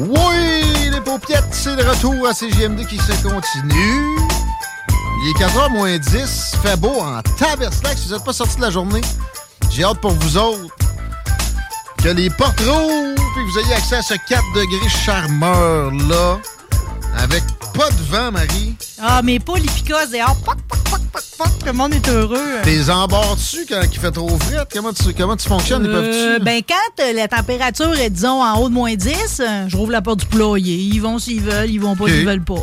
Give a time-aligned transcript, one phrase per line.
[0.00, 4.16] Oui, les paupiètes, c'est le retour à CGMD qui se continue.
[5.20, 7.98] Il est 4h moins 10, fait beau en taberslac.
[7.98, 9.00] Si vous n'êtes pas sorti de la journée,
[9.70, 10.74] j'ai hâte pour vous autres
[12.02, 16.38] que les portes rouvrent et que vous ayez accès à ce 4 degrés charmeur-là.
[17.16, 17.42] Avec
[17.74, 18.74] pas de vent, Marie.
[19.00, 20.36] Ah, mais pas les picosses dehors.
[20.44, 21.58] Poc, poc, poc, poc, poc.
[21.60, 22.38] Tout le monde est heureux.
[22.62, 24.64] T'es embarres dessus quand il fait trop frais?
[24.72, 25.84] Comment tu, comment tu fonctionnes?
[25.84, 26.00] Ils Euh,
[26.38, 29.76] peuvent-tu- ben, quand euh, la température est, disons, en haut de moins 10, euh, je
[29.76, 30.76] rouvre la porte du poulailler.
[30.76, 32.10] Ils vont s'ils veulent, ils vont pas Ok.
[32.10, 32.62] s'ils veulent pas.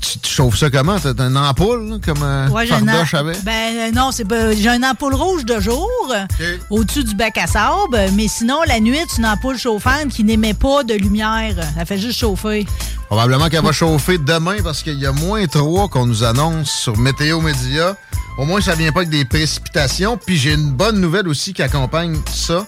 [0.00, 0.98] Tu, tu chauffes ça comment?
[0.98, 3.36] T'as une ampoule, là, comme euh, Ouais, Fardoche avait?
[3.44, 7.36] Ben euh, non, c'est pas- j'ai une ampoule rouge de jour euh, au-dessus du bac
[7.38, 11.54] à sable, mais sinon la nuit, c'est une ampoule chauffante qui n'émet pas de lumière.
[11.78, 12.66] Elle fait juste chauffer.
[13.08, 16.96] Probablement qu'elle va chauffer demain parce qu'il y a moins 3 qu'on nous annonce sur
[16.96, 17.96] Météo Média.
[18.38, 20.16] Au moins, ça vient pas avec des précipitations.
[20.16, 22.66] Puis j'ai une bonne nouvelle aussi qui accompagne ça.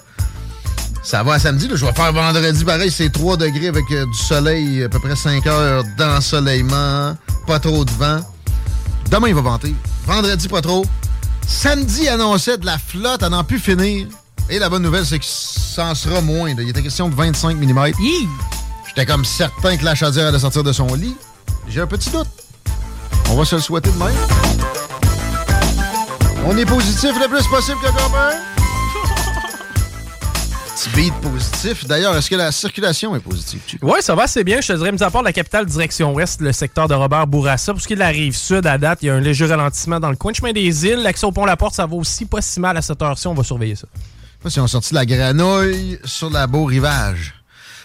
[1.03, 1.67] Ça va à samedi.
[1.67, 1.75] là.
[1.75, 2.89] Je vais faire vendredi pareil.
[2.91, 7.15] C'est 3 degrés avec euh, du soleil, à peu près 5 heures d'ensoleillement.
[7.45, 8.19] Pas trop de vent.
[9.11, 9.75] Demain, il va vanter.
[10.07, 10.85] Vendredi, pas trop.
[11.45, 14.07] Samedi, annonçait de la flotte à n'en plus finir.
[14.49, 16.49] Et la bonne nouvelle, c'est que ça en sera moins.
[16.55, 16.61] là.
[16.61, 17.91] Il était question de 25 mm.
[18.87, 21.15] J'étais comme certain que la chaudière allait sortir de son lit.
[21.67, 22.27] J'ai un petit doute.
[23.29, 24.15] On va se le souhaiter de même.
[26.45, 28.52] On est positif le plus possible que.
[30.75, 31.85] Petit beat positif.
[31.85, 33.61] D'ailleurs, est-ce que la circulation est positive?
[33.83, 34.59] Oui, ça va assez bien.
[34.59, 37.73] Je te dirais, mis à part la capitale direction ouest, le secteur de Robert Bourassa.
[37.73, 39.45] Pour ce qui est de la rive sud, à date, il y a un léger
[39.45, 41.03] ralentissement dans le coin de chemin des îles.
[41.03, 43.27] L'accès au pont La Porte, ça va aussi pas si mal à cette heure-ci.
[43.27, 43.87] On va surveiller ça.
[43.93, 47.35] Je sais pas si on sorti la granouille sur la beau rivage.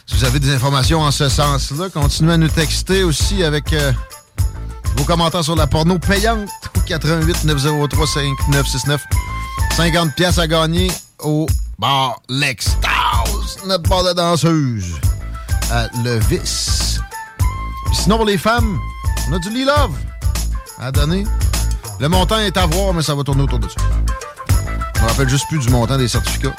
[0.07, 3.93] Si vous avez des informations en ce sens-là, continuez à nous texter aussi avec euh,
[4.97, 9.05] vos commentaires sur la porno payante au 88 903 5969.
[9.77, 11.47] 50 pièces à gagner au
[11.79, 14.95] bar L'Extase, notre bar de danseuse
[15.71, 16.99] à Levis.
[17.87, 18.79] Puis Sinon, pour les femmes,
[19.31, 19.93] on a du Lee Love
[20.81, 21.25] à donner.
[22.01, 23.77] Le montant est à voir, mais ça va tourner autour de ça.
[24.97, 26.55] Je me rappelle juste plus du montant des certificats.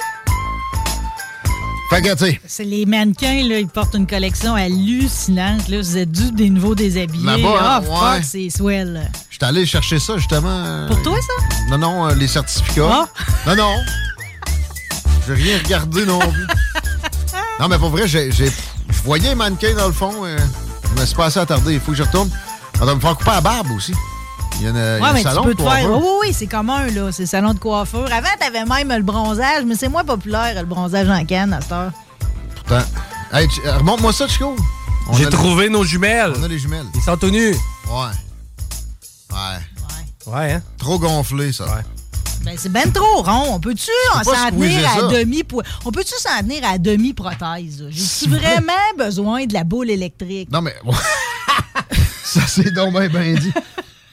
[1.90, 5.68] Fait que, tu sais, C'est les mannequins, là, ils portent une collection hallucinante.
[5.69, 5.78] Là.
[5.79, 7.25] Vous êtes dû des nouveaux déshabillés.
[7.25, 7.81] Là-bas, Ah, hein?
[7.81, 8.22] fuck, Ouais.
[8.24, 9.09] c'est swell.
[9.31, 10.47] j'étais allé chercher ça, justement.
[10.66, 11.46] euh, Pour toi, ça?
[11.72, 13.08] Non, non, euh, les certificats.
[13.47, 13.75] Non, non.
[15.35, 16.47] J'ai rien regardé non plus.
[17.59, 18.50] non, mais pour vrai, j'ai, j'ai-
[18.90, 20.25] je voyais un mannequin dans le fond.
[20.25, 20.38] euh,
[20.95, 21.73] je me suis pas assez attardé.
[21.75, 22.29] Il faut que je retourne.
[22.81, 23.94] On va me faire couper la barbe aussi.
[24.57, 25.63] Il y a, une, il y a Ouais, un mais salon tu peux de te
[25.63, 25.72] faire.
[25.81, 25.97] coiffeur.
[26.01, 27.12] Oui, oui, c'est commun, là.
[27.12, 28.07] C'est le salon de coiffure.
[28.12, 31.72] Avant, t'avais même le bronzage, mais c'est moins populaire, le bronzage en canne à cette
[31.72, 31.91] heure.
[32.56, 32.84] Pourtant.
[33.31, 34.56] Hey, tu- euh, remonte-moi ça, Chico.
[35.07, 36.34] On J'ai trouvé les- nos jumelles.
[36.38, 36.85] On a les jumelles.
[36.96, 37.56] Ils sont tout nus.
[37.90, 38.11] Ouais.
[39.31, 39.59] Ouais.
[40.25, 40.61] Ouais, hein?
[40.78, 41.66] Trop gonflé, ça.
[42.50, 43.54] Ben, c'est ben trop rond.
[43.54, 43.92] On peut-tu
[44.24, 45.08] s'en tenir à ça.
[45.08, 45.44] demi
[45.86, 47.84] On peut-tu s'en tenir à demi-prothèse?
[47.84, 47.90] là?
[47.92, 50.50] J'ai-tu vraiment besoin de la boule électrique?
[50.52, 50.74] Non, mais.
[52.24, 53.54] ça, c'est donc bien ben dit.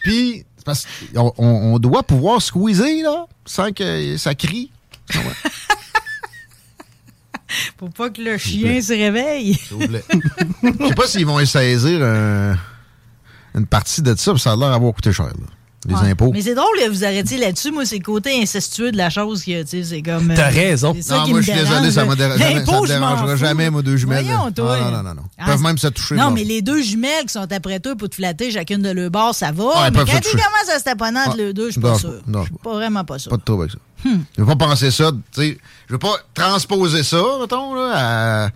[0.03, 4.71] Puis, parce qu'on on, doit pouvoir squeezer, là, sans que ça crie.
[7.79, 9.55] Faut pas que le chien se réveille.
[9.55, 10.05] S'il vous plaît.
[10.63, 12.59] Je sais pas s'ils vont saisir un-
[13.55, 15.33] une partie de ça, puis ça a l'air d'avoir coûté cher, là.
[15.89, 16.11] Les Ouais.
[16.11, 16.33] impôts.
[16.33, 17.71] Mais c'est drôle que vous arrêtiez là-dessus.
[17.71, 20.33] Moi, c'est le côté incestueux de la chose que, tu sais, c'est comme.
[20.35, 20.93] T'as euh, raison.
[20.97, 22.83] c'est ça Non, moi, me je suis désolé, ça me dérange- ça me je m'en
[22.87, 24.25] dérangera jamais, moi, deux jumelles.
[24.25, 24.79] Voyons, toi.
[24.81, 25.23] Non, non, non, non.
[25.39, 27.95] Ils Ah, peuvent même se toucher, Non, mais les deux jumelles qui sont après toi
[27.95, 29.65] pour te flatter chacune de leur bord, ça va.
[29.77, 30.31] Ah, mais quand toucher.
[30.31, 32.15] commencent à se taponner entre Ah, les deux, je suis pas sûr.
[32.27, 33.31] non, Je suis pas vraiment pas sûr.
[33.31, 33.79] Pas de trouble avec ça.
[34.11, 34.23] Hmm.
[34.37, 35.59] Je veux pas penser ça, tu sais.
[35.87, 38.49] Je veux pas transposer ça, mettons, là,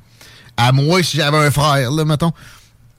[0.56, 2.32] à, à moi si j'avais un frère, là, mettons.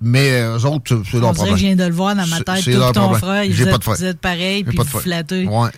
[0.02, 1.56] Mais euh, eux autres, c'est- leur problème.
[1.58, 2.64] je viens de le voir dans ma tête.
[2.64, 3.22] c'est leur ton problème.
[3.22, 3.96] frère, J'ai vous pas de frère.
[3.98, 5.48] vous êtes pareil, J'ai puis pas de vous flattez.
[5.48, 5.70] Ouais.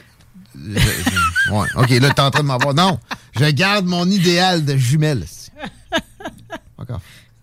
[1.52, 1.68] ouais.
[1.76, 2.74] OK, là, t'es en train de m'avoir.
[2.74, 3.00] Non,
[3.38, 5.26] je garde mon idéal de jumelle.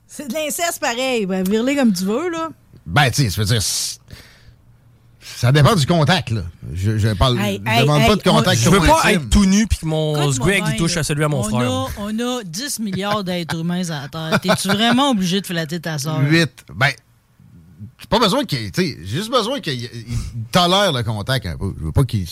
[0.06, 1.24] C'est de l'inceste pareil.
[1.26, 2.48] Ben, virler comme tu veux, là.
[2.86, 3.62] Ben, tu sais, ça veut dire.
[5.36, 6.42] Ça dépend du contact, là.
[6.74, 8.60] Je, je parle, demande pas de contact.
[8.60, 11.28] je veux pas être tout nu puis que mon squig il touche à celui à
[11.28, 11.70] mon frère.
[11.70, 14.40] A, on a 10 milliards d'êtres humains à la Terre.
[14.40, 16.20] T'es-tu vraiment obligé de flatter ta soeur?
[16.20, 16.66] 8.
[16.74, 16.90] Ben,
[17.98, 18.70] j'ai pas besoin qu'il.
[18.74, 19.88] J'ai juste besoin qu'il
[20.52, 21.72] tolère le contact un peu.
[21.78, 22.26] Je veux pas qu'il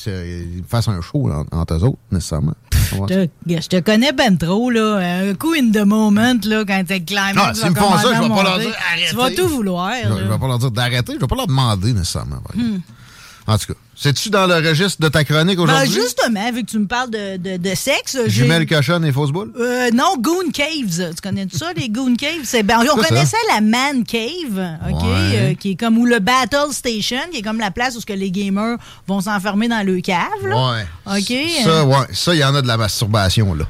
[0.67, 2.55] fasse un show entre eux autres, nécessairement.
[2.93, 4.97] Je te, connais ben trop, là.
[4.97, 7.35] Un coup in the moment, là, quand t'es climbé.
[7.35, 9.11] Non, s'ils me font ça, je vais pas leur dire arrêtez.
[9.11, 9.93] Tu vas tout vouloir.
[10.05, 12.43] Je, je vais pas leur dire d'arrêter, je vais pas leur demander nécessairement.
[12.55, 12.79] Hmm.
[13.49, 15.95] En tout cas, c'est-tu dans le registre de ta chronique ben, aujourd'hui?
[15.97, 18.19] Ben justement, vu que tu me parles de, de, de sexe.
[18.27, 19.53] Jumelles cochonne et fausse boule?
[19.59, 21.15] Euh, non, Goon Caves.
[21.15, 22.47] Tu connais ça, les Goon Caves?
[22.65, 25.03] Ben, on connaissait la Man Cave, OK?
[25.03, 28.13] Euh, qui est comme, ou le Battle Station, qui est comme la place où que
[28.13, 30.73] les gamers vont s'enfermer dans le cave, là.
[31.07, 31.19] Ouais.
[31.19, 31.65] OK?
[31.65, 32.07] Ça, ouais.
[32.13, 33.65] Ça, il y en a de la masturbation, là.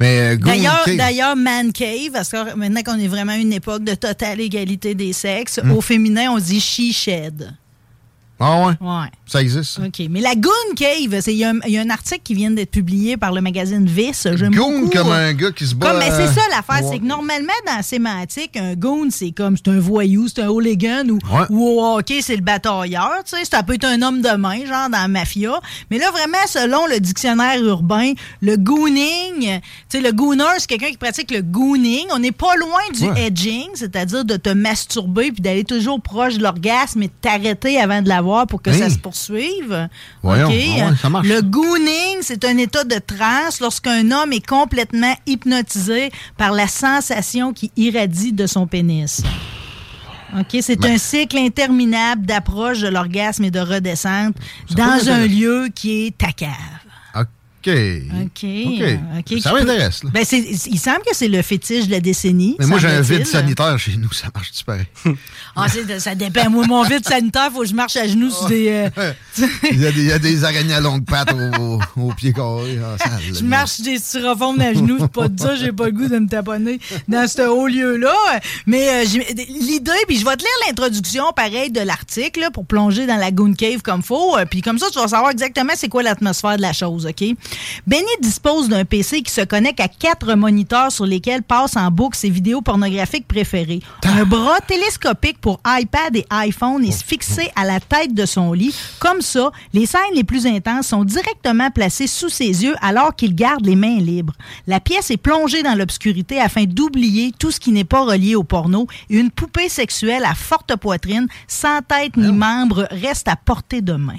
[0.00, 3.94] Mais euh, D'ailleurs, Man Cave, parce que maintenant qu'on est vraiment à une époque de
[3.94, 5.70] totale égalité des sexes, hmm.
[5.70, 7.54] au féminin, on dit She Shed.
[8.40, 8.72] Ah ouais?
[8.80, 9.06] Ouais.
[9.26, 9.78] Ça existe.
[9.78, 10.06] OK.
[10.10, 13.40] Mais la Goon Cave, il y, a un article qui vient d'être publié par le
[13.40, 14.26] magazine Vice.
[14.26, 15.90] Goon comme un gars qui se bat.
[15.90, 19.56] Comme, mais c'est ça l'affaire, c'est que normalement, dans la sémantique, un goon, c'est comme
[19.56, 23.22] c'est un voyou, c'est un hooligan ou, ou au hockey, c'est le batailleur.
[23.24, 25.60] Tu sais, ça peut être un homme de main, genre dans la mafia.
[25.90, 30.90] Mais là, vraiment, selon le dictionnaire urbain, le gooning, tu sais, le gooner, c'est quelqu'un
[30.90, 32.06] qui pratique le gooning.
[32.12, 36.42] On n'est pas loin du edging, c'est-à-dire de te masturber puis d'aller toujours proche de
[36.42, 39.88] l'orgasme et de t'arrêter avant de l'avoir pour que ça se poursuivre.
[40.22, 40.50] Voyons,
[40.80, 41.26] ah ça marche.
[41.26, 47.52] Le gooning, c'est un état de transe lorsqu'un homme est complètement hypnotisé par la sensation
[47.52, 49.22] qui irradie de son pénis.
[50.38, 50.92] OK, c'est ben.
[50.94, 54.34] un cycle interminable d'approche de l'orgasme et de redescente
[54.76, 56.50] dans un lieu qui est ta cave.
[57.66, 58.46] OK.
[59.18, 59.40] OK.
[59.40, 60.02] Ça m'intéresse.
[60.12, 62.56] Ben, il semble que c'est le fétiche de la décennie.
[62.58, 64.12] Mais moi, j'ai un vide sanitaire chez nous.
[64.12, 64.78] Ça marche super.
[65.56, 65.66] ah,
[65.98, 66.50] ça dépend.
[66.50, 68.68] Moi, mon vide sanitaire, il faut que je marche à genoux sur des.
[68.98, 69.12] Euh,
[69.70, 72.32] il, y a des il, y a des, araignées à longues pattes au, au, pied
[72.32, 72.78] carré.
[72.82, 74.98] Ah, je marche des styrofoams à genoux.
[75.00, 75.56] C'est pas de ça.
[75.56, 76.78] J'ai pas le goût de me taponner
[77.08, 78.14] dans ce haut lieu-là.
[78.66, 79.04] Mais euh,
[79.48, 83.54] l'idée, puis je vais te lire l'introduction, pareil, de l'article pour plonger dans la Goon
[83.54, 84.36] Cave comme faut.
[84.36, 87.24] Euh, puis comme ça, tu vas savoir exactement c'est quoi l'atmosphère de la chose, OK?
[87.86, 92.16] Benny dispose d'un PC qui se connecte à quatre moniteurs sur lesquels passe en boucle
[92.16, 93.80] ses vidéos pornographiques préférées.
[94.04, 98.74] Un bras télescopique pour iPad et iPhone est fixé à la tête de son lit.
[98.98, 103.34] Comme ça, les scènes les plus intenses sont directement placées sous ses yeux alors qu'il
[103.34, 104.34] garde les mains libres.
[104.66, 108.44] La pièce est plongée dans l'obscurité afin d'oublier tout ce qui n'est pas relié au
[108.44, 113.82] porno et une poupée sexuelle à forte poitrine, sans tête ni membre, reste à portée
[113.82, 114.18] de main.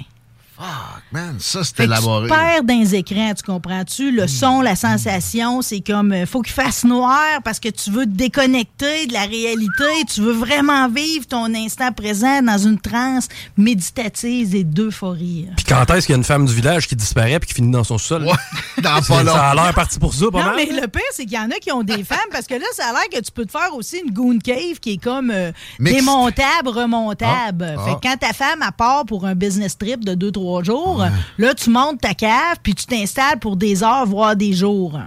[0.56, 2.28] Fuck, man, ça c'est élaboré.
[2.28, 4.10] Tu perds dans les écrans, tu comprends-tu?
[4.10, 8.06] Le son, la sensation, c'est comme, euh, faut qu'il fasse noir parce que tu veux
[8.06, 13.28] te déconnecter de la réalité, tu veux vraiment vivre ton instant présent dans une transe
[13.58, 15.46] méditative et d'euphorie.
[15.56, 17.70] Puis quand est-ce qu'il y a une femme du village qui disparaît puis qui finit
[17.70, 18.24] dans son sol?
[18.24, 18.32] Ouais,
[18.82, 21.36] dans pas Ça a l'air parti pour ça, pas non, mais le pire, c'est qu'il
[21.36, 23.30] y en a qui ont des femmes parce que là, ça a l'air que tu
[23.30, 27.74] peux te faire aussi une goon cave qui est comme euh, démontable, remontable.
[27.78, 28.00] Ah, fait que ah.
[28.02, 30.45] quand ta femme, a part pour un business trip de 2-3
[31.38, 34.98] Là, tu montes ta cave, puis tu t'installes pour des heures, voire des jours.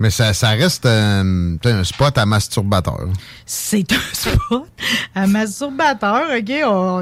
[0.00, 3.06] Mais ça, ça reste un, spot à masturbateur.
[3.46, 4.66] C'est un spot
[5.14, 6.44] à masturbateur, OK?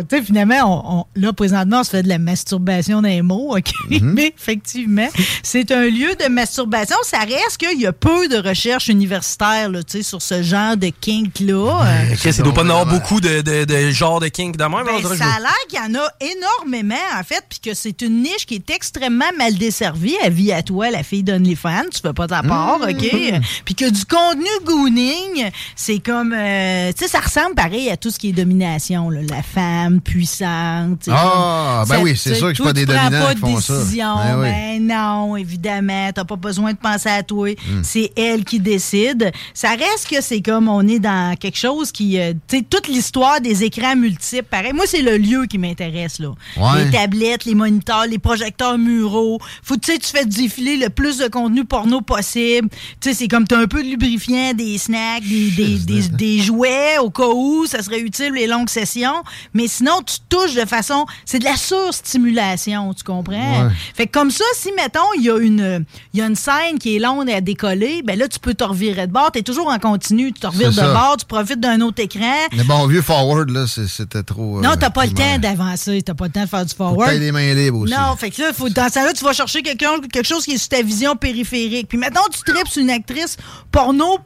[0.09, 3.73] Tu sais, finalement, on, là, présentement, on se fait de la masturbation d'un mot, OK?
[3.89, 4.01] Mhm.
[4.15, 5.09] Mais effectivement,
[5.43, 6.97] c'est un lieu de masturbation.
[7.03, 11.85] Ça reste qu'il y a peu de recherches universitaires là, sur ce genre de kink-là.
[12.13, 14.85] OK, ça doit pas y avoir beaucoup de, de, de genres de kink de même.
[14.85, 18.23] Ben, ça a l'air qu'il y en a énormément, en fait, puis que c'est une
[18.23, 20.17] niche qui est extrêmement mal desservie.
[20.23, 22.82] À vie à toi, la fille d'OnlyFans, tu fais pas ta part.
[22.83, 23.13] OK?
[23.13, 23.41] Mm.
[23.65, 26.33] Puis que du contenu gooning, c'est comme.
[26.37, 30.01] Euh, tu sais, ça ressemble pareil à tout ce qui est domination, là, la femme
[30.01, 31.09] puissante.
[31.11, 34.17] Ah, ben oui, c'est sûr que je suis pas des dominants pas de qui décision.
[34.17, 36.11] Ben, ben, non, évidemment.
[36.13, 37.51] T'as pas besoin de penser à toi.
[37.51, 37.83] Mm.
[37.83, 39.33] C'est elle qui décide.
[39.55, 42.19] Ça reste que c'est comme on est dans quelque chose qui.
[42.19, 44.73] Euh, tu sais, toute l'histoire des écrans multiples, pareil.
[44.73, 46.33] Moi, c'est le lieu qui m'intéresse, là.
[46.77, 49.39] Les tablettes, les moniteurs, les projecteurs muraux.
[49.63, 52.69] Faut, tu sais, tu fais défiler le plus de contenu porno possible
[53.01, 56.39] tu sais, c'est comme t'as un peu de lubrifiant, des snacks, des, des, des, des
[56.41, 59.23] jouets au cas où ça serait utile les longues sessions.
[59.55, 63.65] Mais sinon, tu touches de façon, c'est de la surstimulation, tu comprends?
[63.67, 63.71] Ouais.
[63.95, 66.97] Fait que comme ça, si, mettons, il y, a une- y a une scène qui
[66.97, 69.31] est longue à décoller, ben là, tu peux te revirer de bord.
[69.33, 70.33] T'es toujours en continu.
[70.33, 70.93] Tu te revires de ça.
[70.93, 72.35] bord, tu profites d'un autre écran.
[72.53, 74.61] Le bon vieux forward, là, c'était trop.
[74.61, 76.03] Non, euh, t'as pas le temps d'avancer.
[76.03, 77.13] T'as pas le temps de faire du forward.
[77.19, 77.93] les mains libres aussi.
[77.93, 80.53] Non, fait que là, faut, dans ce temps-là, tu vas chercher quelqu'un, quelque chose qui
[80.53, 81.89] est sur ta vision périphérique.
[81.89, 83.37] Puis maintenant, tu tripes sur une actrice
[83.71, 84.19] porno,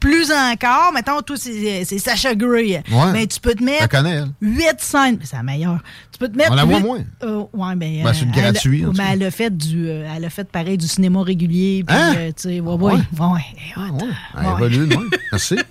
[0.00, 0.92] plus encore.
[0.94, 2.30] Mettons, toi, c'est c'est Sacha.
[2.90, 3.12] Ouais.
[3.12, 4.30] Mais tu peux te mettre connais, elle.
[4.40, 5.18] 8 scènes.
[5.22, 5.78] C'est la meilleure.
[6.10, 6.52] Tu peux te mettre.
[6.52, 7.00] On la voit moins.
[7.22, 8.02] Euh, ouais, ben.
[8.02, 9.02] Ben, c'est elle- gratuit, cas.
[9.12, 9.88] elle a fait du.
[9.88, 11.84] euh, elle a fait pareil du cinéma régulier.
[11.86, 12.14] Puis, Hein?
[12.16, 12.94] euh, tu sais, ouais.
[14.34, 14.56] Ah.
[14.58, 15.04] Elle évolue, ouais.
[15.30, 15.56] Merci.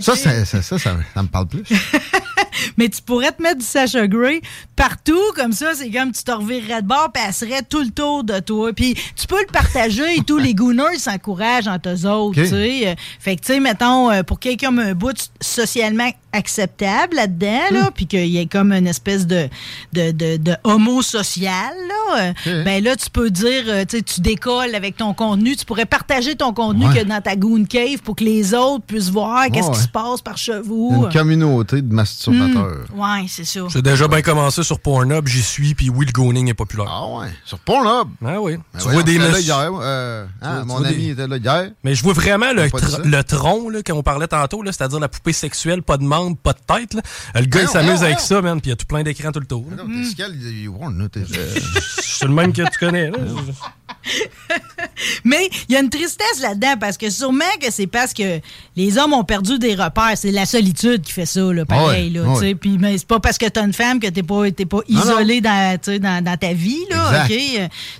[0.00, 1.62] Ça, ça, ça, ça, ça me parle plus.
[2.76, 4.40] Mais tu pourrais te mettre du Sacha Grey
[4.76, 7.90] partout, comme ça, c'est comme tu te revirerais de bord, puis elle serait tout le
[7.90, 8.72] tour de toi.
[8.72, 12.96] Puis tu peux le partager et tous les gooners s'encouragent entre eux autres, tu sais.
[13.20, 17.90] Fait que, tu sais, mettons, euh, pour quelqu'un comme un bout socialement acceptable là-dedans, là,
[17.94, 19.48] puis qu'il y ait comme une espèce de,
[19.92, 24.02] de, de, de homo social, là, euh, ben là, tu peux dire, euh, tu sais,
[24.02, 27.00] tu décolles avec ton contenu, tu pourrais partager ton contenu Ouais.
[27.02, 29.74] que dans ta goon cave pour que les autres puissent voir qu'est-ce Ouais.
[29.74, 30.90] qui se passe par chez vous.
[31.06, 32.86] Une communauté de masturbateurs.
[32.94, 33.60] Ouais, c'est ça.
[33.68, 36.86] J'ai déjà bien commencé sur Pornhub, j'y suis, puis oui, le gooning est populaire.
[36.90, 37.28] Ah ouais.
[37.44, 38.08] Sur Pornhub.
[38.24, 38.56] Ah oui.
[38.56, 39.70] Ben tu voyons, vois des là hier.
[39.80, 41.70] euh, hein, tu mon vois ami des- était là hier.
[41.84, 45.08] Mais je vois vraiment le, tr- le tronc, là, qu'on parlait tantôt, là, c'est-à-dire la
[45.08, 46.94] poupée sexuelle, pas de pas de tête.
[46.94, 47.02] Là.
[47.34, 48.24] Le gars, Ben il s'amuse ben avec non.
[48.24, 49.66] ça, man, puis il y a tout plein d'écrans tout le tour.
[49.76, 50.32] Non, scal,
[51.08, 51.20] t'es-
[52.02, 53.10] C'est le même que tu connais.
[53.10, 53.18] Là.
[55.24, 58.40] Mais il y a une tristesse là-dedans parce que sûrement que c'est parce que
[58.76, 60.12] les hommes ont perdu des repères.
[60.16, 62.12] C'est la solitude qui fait ça, là, pareil.
[62.18, 62.54] Ouais, là.
[62.60, 65.78] Puis, mais c'est pas parce que t'as une femme que t'es pas, pas isolé dans,
[66.00, 66.78] dans, dans ta vie.
[66.90, 67.26] Là,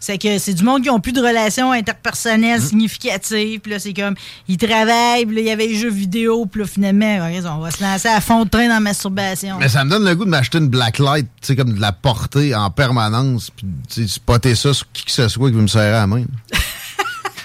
[0.00, 2.64] C'est que c'est du monde qui ont plus de relations interpersonnelles Mm.
[2.68, 3.60] significatives.
[3.60, 4.14] Puis là, c'est comme,
[4.48, 6.46] ils travaillent, puis là, il y avait les jeux vidéo.
[6.46, 9.56] Puis là, finalement, on va se lancer à fond de train dans la masturbation.
[9.58, 11.92] Mais ça me donne le goût de m'acheter une blacklight, tu sais, comme de la
[11.92, 15.96] porter en permanence, puis spotter ça sur qui que ce soit qui veut me serrer
[15.96, 16.24] à la main.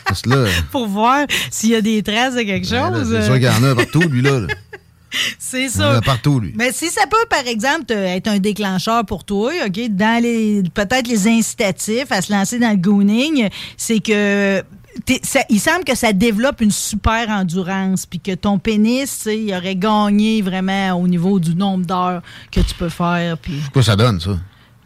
[0.06, 3.10] Parce que là, Pour voir s'il y a des traces de quelque ben là, chose.
[3.12, 4.40] c'est sûr qu'il y en a partout, lui, là.
[4.40, 4.48] là.
[5.40, 5.98] C'est Il y en ça.
[5.98, 6.54] a partout, lui.
[6.56, 10.64] Mais si ça peut, par exemple, te- être un déclencheur pour toi, OK, dans les
[10.74, 14.62] peut-être les incitatifs à se lancer dans le gooning, c'est que
[15.06, 19.24] t'es- ça- il semble que ça développe une super endurance, puis que ton pénis, tu
[19.24, 23.62] sais, il aurait gagné vraiment au niveau du nombre d'heures que tu peux faire, puis
[23.72, 24.38] Quoi ça donne, ça?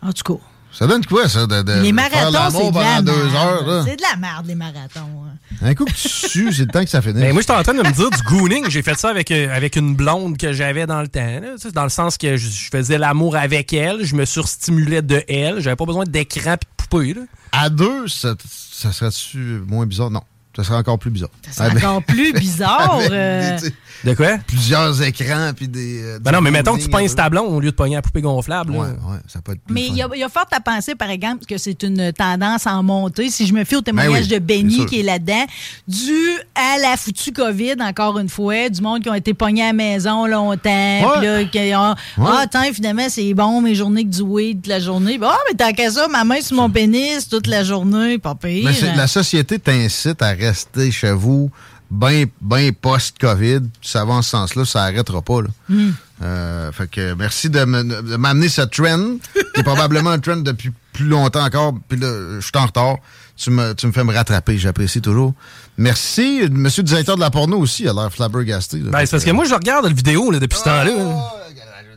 [0.03, 0.41] en tout cas.
[0.73, 3.23] Ça donne quoi, ça, de, de les faire marathons, l'amour c'est de la pendant deux
[3.23, 3.35] merde.
[3.69, 3.83] heures?
[3.85, 4.99] C'est de la merde, les marathons.
[4.99, 5.37] hein.
[5.63, 7.21] Un coup que tu sues, c'est le temps que ça finisse.
[7.21, 8.65] Ben, moi, j'étais en train de me dire du gooning.
[8.69, 11.19] J'ai fait ça avec, euh, avec une blonde que j'avais dans le temps.
[11.41, 11.55] là.
[11.73, 15.59] Dans le sens que je, je faisais l'amour avec elle, je me surstimulais de elle.
[15.59, 17.13] J'avais pas besoin d'écran et de poupée.
[17.13, 17.21] Là.
[17.51, 20.09] À deux, ça, ça serait-tu moins bizarre?
[20.09, 20.23] Non.
[20.55, 21.29] Ça serait encore plus bizarre.
[21.49, 22.99] C'est encore plus bizarre.
[23.09, 23.73] Euh, des-
[24.11, 24.37] De quoi?
[24.47, 26.01] plusieurs écrans, puis des...
[26.03, 28.01] euh, Ben non, mais mettons que tu pognes ta blonde au lieu de pogner la
[28.01, 28.73] poupée gonflable.
[28.73, 28.79] là.
[28.79, 30.59] Ouais, ouais, ça peut être plus Mais il y, a- il y a fort à
[30.59, 33.29] penser, par exemple, que c'est une tendance en montée.
[33.29, 35.45] Si je me fie au témoignage Ben oui, de Benny qui est là-dedans,
[35.87, 36.11] dû
[36.55, 39.73] à la foutue COVID, encore une fois, du monde qui ont été pognés à la
[39.73, 44.21] maison longtemps, puis là, qui ont, ah, tiens, finalement, c'est bon, mes journées que du
[44.21, 45.19] weed toute la journée.
[45.23, 48.69] Ah, mais tant qu'à ça, ma main sur mon pénis toute la journée, pas pire.
[48.69, 51.51] Mais la société t'incite à rester chez vous
[51.89, 53.61] bien ben post-COVID.
[53.81, 55.41] Ça va en ce sens-là, ça n'arrêtera pas.
[55.41, 55.47] Là.
[55.69, 55.91] Hmm.
[56.23, 59.17] Euh, fait que merci de me- de m'amener ce trend,
[59.53, 61.73] qui est probablement un trend depuis plus longtemps encore.
[61.89, 62.97] Puis là, je suis en retard.
[63.35, 65.33] Tu me, tu me fais me rattraper, j'apprécie toujours.
[65.77, 66.43] Merci.
[66.51, 68.77] Monsieur le directeur de la porno aussi, il a l'air flabbergasté.
[68.77, 68.91] là.
[68.91, 70.85] Ben, c'est parce que moi, je regarde la vidéo là, depuis ce temps-là.
[70.95, 71.03] là.
[71.07, 71.37] Oh,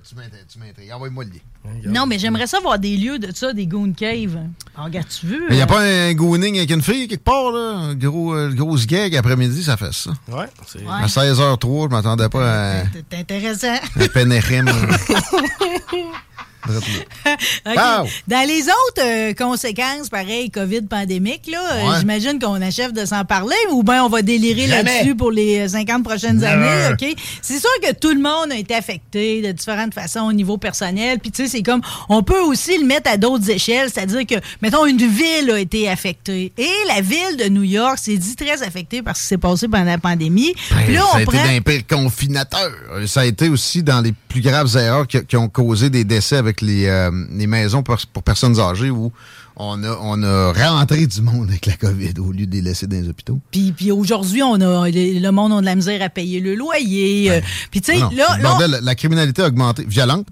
[0.08, 0.92] tu m'intrigues.
[0.92, 1.38] Envoie-moi le lien.
[1.86, 4.38] Non, mais j'aimerais ça voir des lieux de ça, des goon caves.
[4.76, 5.46] Ah, regarde, tu veux?
[5.50, 7.94] Il n'y a pas un gooning avec une fille quelque part, là?
[7.94, 10.10] Gros, euh, grosse gag après-midi, ça fait ça.
[10.28, 10.80] Ouais, c'est...
[10.80, 10.86] Ouais.
[10.88, 13.74] À 16h03, je m'attendais pas à C'est intéressant.
[13.96, 14.74] un.
[17.66, 18.06] Wow.
[18.28, 21.96] Dans les autres euh, conséquences, pareil, COVID pandémique, là, euh, Ouais.
[22.00, 24.82] j'imagine qu'on achève de s'en parler ou bien on va délirer Jamais.
[24.98, 26.46] là-dessus pour les euh, 50 prochaines Never.
[26.46, 27.16] années, OK?
[27.42, 31.18] C'est sûr que tout le monde a été affecté de différentes façons au niveau personnel.
[31.18, 34.34] Puis, tu sais, c'est comme, on peut aussi le mettre à d'autres échelles, c'est-à-dire que,
[34.62, 36.52] mettons, une ville a été affectée.
[36.56, 39.68] Et la ville de New York s'est dit très affectée par ce qui s'est passé
[39.68, 40.54] pendant la pandémie.
[40.88, 41.44] Là, ça a été prend...
[41.44, 42.70] d'un pire confinateur.
[42.92, 46.04] Euh, Ça a été aussi dans les plus graves erreurs qui, qui ont causé des
[46.04, 49.12] décès avec les, euh, les maisons pour, pour personnes âgées où
[49.56, 52.86] on a, on a rentré du monde avec la COVID au lieu de les laisser
[52.86, 53.38] dans les hôpitaux.
[53.50, 56.54] Puis, puis aujourd'hui, on a le le monde a de la misère à payer le
[56.54, 57.30] loyer.
[57.30, 60.26] euh, puis tu sais, là, là, la criminalité a augmenté, violente,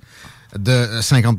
[0.58, 1.36] de 50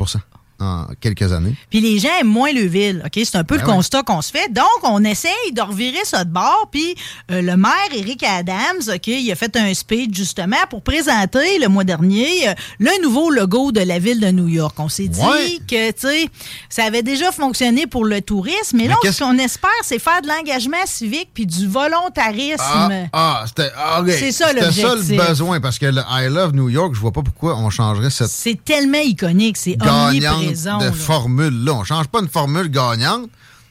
[0.64, 1.56] en quelques années.
[1.70, 3.02] Puis les gens aiment moins le ville.
[3.06, 3.22] OK?
[3.24, 4.52] C'est un peu Ben le constat qu'on se fait.
[4.52, 6.70] Donc, on essaye de revirer ça de bord.
[6.72, 6.96] Puis
[7.32, 11.68] euh, le maire, Eric Adams, OK, il a fait un speech justement pour présenter le
[11.68, 14.76] mois dernier euh, le nouveau logo de la ville de New York.
[14.80, 15.60] On s'est dit Ouais.
[15.68, 16.30] que, tu sais,
[16.70, 18.78] ça avait déjà fonctionné pour le tourisme.
[18.78, 22.58] Mais là, ce qu'on espère, c'est faire de l'engagement civique puis du volontarisme.
[22.60, 24.10] Ah, ah, c'était ah, ok.
[24.12, 27.12] C'est ça, C'était ça le besoin, parce que le I Love New York, je vois
[27.12, 30.78] pas pourquoi on changerait cette C'est tellement iconique, c'est gagnante omniprésent.
[30.80, 30.92] de là.
[30.92, 31.74] formule-là.
[31.74, 33.30] On change pas une formule gagnante.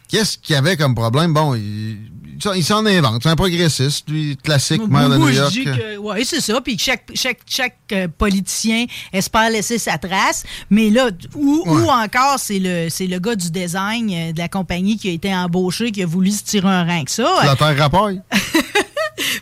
[0.09, 1.33] Qu'est-ce qu'il y avait comme problème?
[1.33, 1.97] Bon, il,
[2.55, 3.23] il s'en- invente.
[3.23, 5.55] C'est un progressiste, lui, classique, maire de New York.
[6.01, 6.61] ouais, c'est ça.
[6.61, 10.45] Puis que chaque, chaque, chaque euh, politicien espère laisser sa trace.
[10.69, 14.49] Mais là, ou, ou encore, c'est le, c'est le gars du design euh, de la
[14.49, 17.33] compagnie qui a été embauché, qui a voulu se tirer un rang que ça.
[17.45, 18.21] La terre rapaille.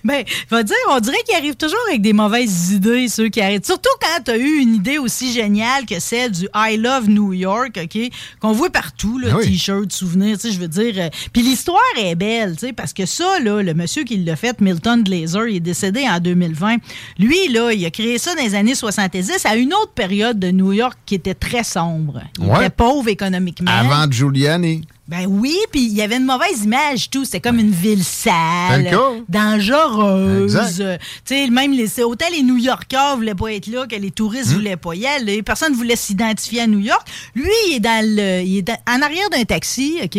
[0.05, 3.65] Ben, dire, on dirait qu'ils arrivent toujours avec des mauvaises idées, ceux qui arrivent.
[3.65, 7.33] Surtout quand tu as eu une idée aussi géniale que celle du I Love New
[7.33, 7.99] York, OK?
[8.41, 9.47] Qu'on voit partout, là, Ah oui.
[9.53, 10.07] t-shirt, tu
[10.39, 10.95] sais, je veux dire.
[10.97, 14.37] euh, Puis l'histoire est belle, tu sais, parce que ça, là, le monsieur qui l'a
[14.37, 16.77] fait, Milton Glaser, il est décédé en 2020.
[17.19, 20.51] Lui, là, il a créé ça dans les années 70 à une autre période de
[20.51, 22.23] New York qui était très sombre.
[22.39, 22.57] Il Ouais.
[22.61, 23.71] était pauvre économiquement.
[23.71, 24.83] Avant Giuliani.
[25.11, 27.25] Ben oui, puis il y avait une mauvaise image, tout.
[27.25, 28.91] C'était comme une ville sale, C'est
[29.29, 30.59] dangereuse.
[30.77, 30.85] Tu
[31.25, 34.53] sais, même les, c'est autant les New Yorkers voulaient pas être là que les touristes
[34.53, 35.43] voulaient pas y aller.
[35.43, 37.07] Personne voulait s'identifier à New York.
[37.35, 40.11] Lui, il est dans le, il est dans- en arrière d'un taxi, ok,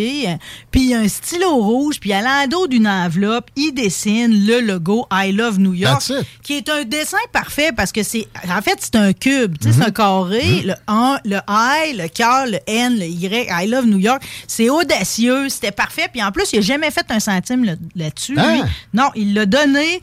[0.71, 5.05] puis il a un stylo rouge, puis à l'endos d'une enveloppe, il dessine le logo
[5.11, 6.01] I Love New York,
[6.43, 9.71] qui est un dessin parfait parce que c'est, en fait, c'est un cube, tu sais,
[9.71, 9.73] Mm-hmm.
[9.77, 13.85] c'est un carré, le 1, le I, le cœur, le N, le Y, I Love
[13.87, 14.21] New York.
[14.47, 16.07] C'est audacieux, c'était parfait.
[16.11, 18.35] Puis en plus, il n'a jamais fait un centime là- là-dessus.
[18.35, 18.61] Lui.
[18.93, 20.01] Non, il l'a donné.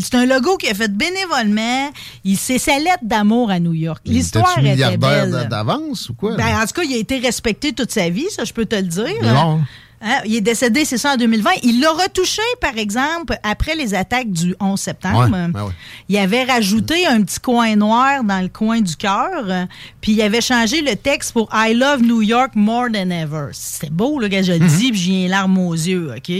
[0.00, 1.90] C'est un logo qu'il a fait bénévolement.
[2.24, 4.02] Il C'est sa lettre d'amour à New York.
[4.04, 5.48] L'histoire était milliardaire belle.
[5.48, 6.36] d'avance ou quoi?
[6.36, 8.76] Ben, en tout cas, il a été respecté toute sa vie, ça, je peux te
[8.76, 9.22] le dire.
[9.22, 9.60] Non.
[10.06, 11.50] Hein, il est décédé, c'est ça, en 2020.
[11.62, 15.24] Il l'a retouché, par exemple, après les attaques du 11 septembre.
[15.24, 15.72] Ouais, ben ouais.
[16.10, 19.64] Il avait rajouté un petit coin noir dans le coin du cœur, euh,
[20.02, 23.46] puis il avait changé le texte pour I love New York more than ever.
[23.52, 24.66] C'est beau, là, que je le Mhm.
[24.76, 26.32] dis, puis j'ai les larmes aux yeux, OK?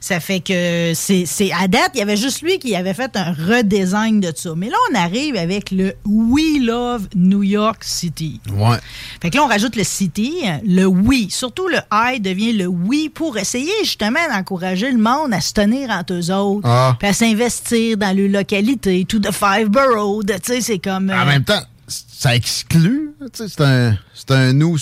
[0.00, 3.14] Ça fait que c'est c'est- à date, il y avait juste lui qui avait fait
[3.16, 4.54] un redesign de ça.
[4.56, 8.40] Mais là, on arrive avec le We love New York City.
[8.52, 8.78] Ouais.
[9.20, 11.28] Fait que là, on rajoute le city, le oui.
[11.30, 15.90] Surtout le I devient le oui pour essayer justement d'encourager le monde à se tenir
[15.90, 16.96] entre eux autres, Ah.
[16.98, 20.22] puis à s'investir dans les localités, tout de five boroughs.
[20.24, 21.10] Tu sais, c'est comme.
[21.10, 23.10] En euh, même temps, ça exclut.
[23.32, 24.76] C'est un, c'est un nous,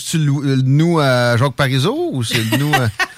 [0.65, 2.89] nous à Jacques Parizeau ou c'est le nous à.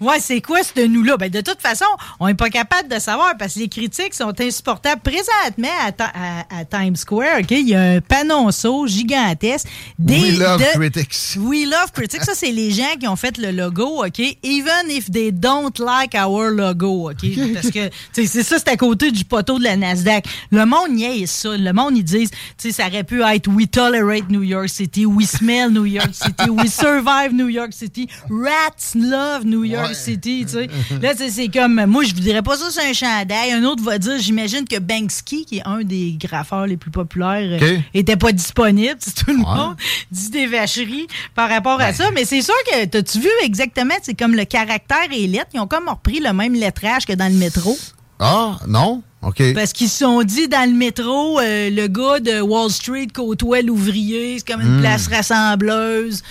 [0.00, 1.16] Ouais, c'est quoi ce nous-là?
[1.16, 1.84] Ben, de toute façon,
[2.18, 5.00] on n'est pas capable de savoir parce que les critiques sont insupportables.
[5.02, 9.66] Présentement, à, Ta- à- à Times Square, OK, il y a un panonceau gigantesque.
[9.98, 11.16] Des, We love de- critics.
[11.38, 12.22] We love critics.
[12.24, 14.18] Ça, c'est les gens qui ont fait le logo, OK?
[14.42, 17.26] Even if they don't like our logo, OK?
[17.54, 20.24] Parce que, tu sais, c'est ça, c'est à côté du poteau de la Nasdaq.
[20.50, 21.56] Le monde niaise ça.
[21.56, 25.06] Le monde, ils disent, tu sais, ça aurait pu être We tolerate New York City,
[25.06, 29.94] We smell New York City, We survive New York City, Rats love New York Ouais.
[29.94, 30.68] City, tu sais.
[31.00, 33.52] Là, c'est- comme, moi, je vous dirais pas ça, c'est un chandail.
[33.52, 37.58] Un autre va dire, j'imagine que Banksy, qui est un des graffeurs les plus populaires,
[37.62, 37.82] euh, OK.
[37.94, 38.96] était pas disponible.
[39.16, 39.42] Tout le Ouais.
[39.44, 39.76] monde
[40.10, 42.10] dit des vacheries par rapport à ça.
[42.10, 45.60] Mais c'est sûr que, t'as-tu vu exactement, c'est comme le caractère et les lettres, ils
[45.60, 47.76] ont comme repris le même lettrage que dans le métro.
[48.18, 49.02] Ah, non?
[49.54, 53.60] Parce qu'ils se sont dit dans le métro, euh, le gars de Wall Street côtoie
[53.62, 54.80] l'ouvrier, c'est comme une Hmm.
[54.80, 56.22] place rassembleuse.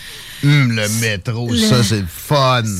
[0.43, 2.63] Hum, le métro, Le- ça, c'est fun.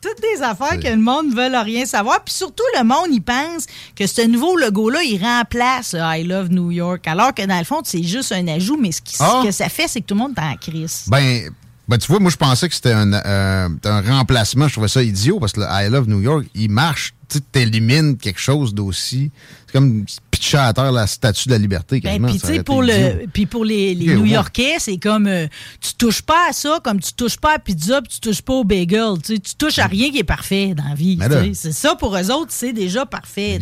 [0.00, 2.22] Toutes des affaires que le monde ne veut rien savoir.
[2.22, 6.50] Puis surtout, le monde, il pense que ce nouveau logo-là, il remplace euh, I Love
[6.50, 7.06] New York.
[7.08, 8.76] Alors que dans le fond, c'est juste un ajout.
[8.80, 9.40] Mais ce, qui- Ah.
[9.42, 11.04] ce que ça fait, c'est que tout le monde est en crise.
[11.08, 11.50] Ben,
[11.88, 14.66] ben, tu vois, moi, je pensais que c'était un, euh, un remplacement.
[14.66, 17.14] Je trouvais ça idiot parce que le I Love New York, il marche.
[17.28, 19.30] Tu élimines quelque chose d'aussi.
[19.66, 20.04] C'est comme
[20.36, 22.00] pitcher à terre la statue de la liberté.
[22.00, 24.16] Ben, puis pour, le, puis pour les, les Ok, ouais.
[24.16, 25.46] New-Yorkais, c'est comme euh,
[25.80, 28.52] tu touches pas à ça comme tu touches pas à pizza puis tu touches pas
[28.54, 29.14] au bagel.
[29.24, 31.18] Tu touches à rien qui est parfait dans la vie.
[31.54, 33.58] C'est ça pour eux autres, c'est déjà parfait.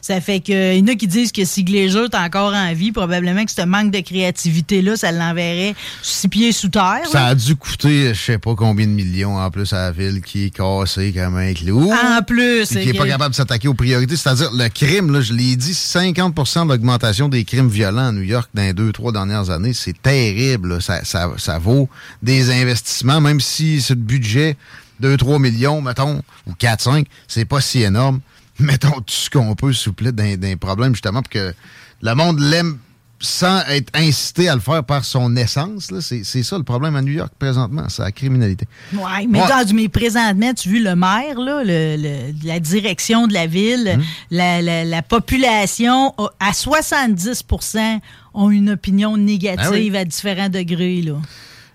[0.00, 2.72] Ça fait que il y en a qui disent que si Glazer est encore en
[2.74, 7.02] vie, probablement que ce manque de créativité-là, ça l'enverrait six pieds sous terre.
[7.10, 7.26] Ça là.
[7.28, 10.46] a dû coûter, je sais pas combien de millions en plus à la ville qui
[10.46, 11.92] est cassée comme un clou.
[11.92, 14.16] En plus, qui n'est pas capable de s'attaquer aux priorités.
[14.16, 18.22] C'est-à-dire, le crime, là, je l'ai dit, 50 de l'augmentation des crimes violents à New
[18.22, 20.80] York dans les deux, trois dernières années, c'est terrible.
[20.80, 21.90] Ça, vaut
[22.22, 24.56] des investissements, même si ce budget,
[25.02, 28.20] 2-3 millions, mettons, ou 4-5, c'est pas si énorme.
[28.60, 31.54] Mettons tout ce qu'on peut, s'il vous plaît, d'un d'un problème, justement, pour que
[32.02, 32.78] le monde l'aime
[33.20, 35.90] sans être incité à le faire par son essence.
[36.00, 38.66] C'est ça le problème à New York présentement, c'est la criminalité.
[38.94, 39.40] Oui, mais,
[39.74, 44.02] mais présentement, tu as vu le maire, là, la direction de la ville, hum.
[44.30, 48.00] la, population à 70%
[48.32, 51.02] ont une opinion négative ben à différents degrés.
[51.02, 51.16] Là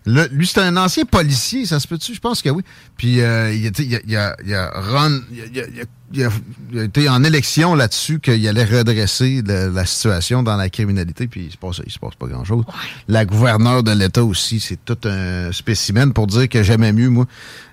[0.06, 2.14] lui, c'est un ancien policier, ça se peut-tu?
[2.14, 2.64] Je pense que oui.
[2.96, 5.20] Puis euh, il, il, a, il, a, run,
[6.14, 11.46] il, a, été en élection là-dessus qu'il allait redresser la situation dans la criminalité, puis
[11.46, 12.64] il se passe, il se passe pas grand-chose.
[13.08, 17.26] La gouverneure de l'État aussi, c'est tout un spécimen pour dire que j'aimais mieux, moi,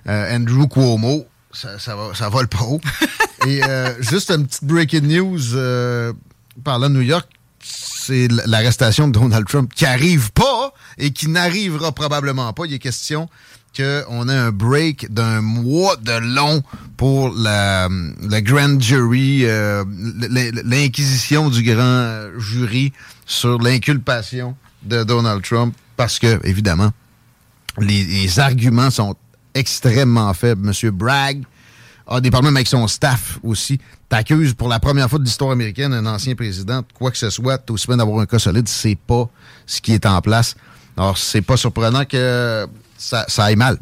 [0.07, 1.27] euh, Andrew Cuomo.
[1.51, 2.81] Ça, ça, va, ça vole pas haut.
[3.47, 6.13] Et euh, juste une petite breaking news
[6.63, 7.27] parlant de New York,
[7.59, 12.65] c'est l'arrestation de Donald Trump qui arrive pas et qui n'arrivera probablement pas.
[12.65, 13.29] Il est question
[13.75, 16.61] qu'on ait un break d'un mois de long
[16.97, 17.89] pour la,
[18.41, 19.83] grand jury, euh,
[20.63, 22.93] l'inquisition du grand jury
[23.25, 26.91] sur l'inculpation de Donald Trump, parce que, évidemment,
[27.79, 29.15] les, arguments sont
[29.53, 30.65] extrêmement faibles.
[30.65, 31.43] Monsieur Bragg
[32.07, 33.79] a des problèmes avec son staff aussi.
[34.09, 37.69] T'accuses pour la première fois de l'histoire américaine un ancien président, quoi que ce soit,
[37.71, 39.29] aussi bien d'avoir un cas solide, c'est pas
[39.65, 40.55] ce qui est en place.
[40.97, 43.77] Alors, c'est pas surprenant que ça, ça aille mal.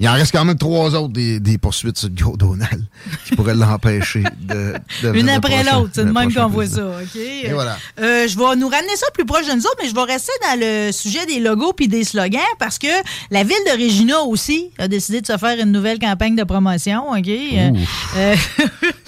[0.00, 2.84] Il en reste quand même trois autres des, des poursuites sur Joe Donald
[3.26, 7.16] qui pourraient l'empêcher de, de, Une après l'autre, c'est de même qu'on voit ça, OK?
[7.16, 7.78] Et voilà.
[8.00, 10.32] Euh, je vais nous ramener ça plus proche de nous autres, mais je vais rester
[10.42, 12.86] dans le sujet des logos puis des slogans parce que
[13.30, 17.10] la ville de Regina aussi a décidé de se faire une nouvelle campagne de promotion,
[17.10, 17.28] OK?
[17.28, 17.70] Euh,
[18.16, 18.36] euh,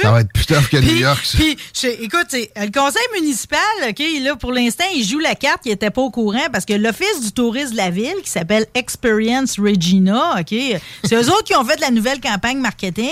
[0.00, 1.38] ça va être plus tough que New York, ça.
[1.38, 1.56] Puis,
[2.00, 6.02] écoute, le conseil municipal, OK, là, pour l'instant, il joue la carte, il n'était pas
[6.02, 10.57] au courant parce que l'Office du tourisme de la ville, qui s'appelle Experience Regina, OK,
[11.04, 13.08] c'est eux autres qui ont fait la nouvelle campagne marketing.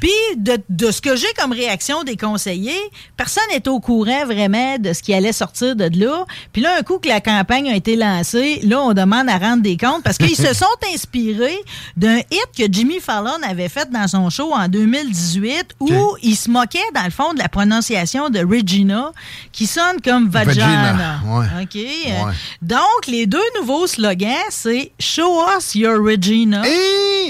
[0.00, 4.92] Puis de, ce que j'ai comme réaction des conseillers, personne n'est au courant vraiment de
[4.92, 6.24] ce qui allait sortir de là.
[6.52, 9.62] Puis là, un coup que la campagne a été lancée, là, on demande à rendre
[9.62, 11.58] des comptes parce qu'ils se sont inspirés
[11.96, 16.50] d'un hit que Jimmy Fallon avait fait dans son show en 2018 où il se
[16.50, 19.12] moquait, dans le fond, de la prononciation de Regina
[19.52, 21.20] qui sonne comme vagina.
[21.60, 21.78] OK?
[22.62, 26.62] Donc, les deux nouveaux slogans, c'est Show us your Regina.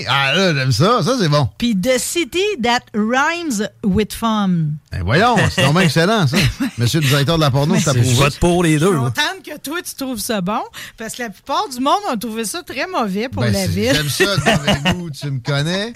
[0.09, 1.03] Ah là, j'aime ça.
[1.03, 1.49] Ça, c'est bon.
[1.59, 4.49] Puis The City That Rhymes with Fun.
[4.91, 6.39] Ben voyons, c'est vraiment excellent, ça.
[6.79, 8.87] Monsieur le directeur de la porno, ça Je vote pour les deux.
[8.87, 10.63] Je suis contente que toi, tu trouves ça bon,
[10.97, 13.95] parce que la plupart du monde ont trouvé ça très mauvais pour ben, la ville.
[13.95, 14.37] J'aime ça,
[15.21, 15.93] tu me connais.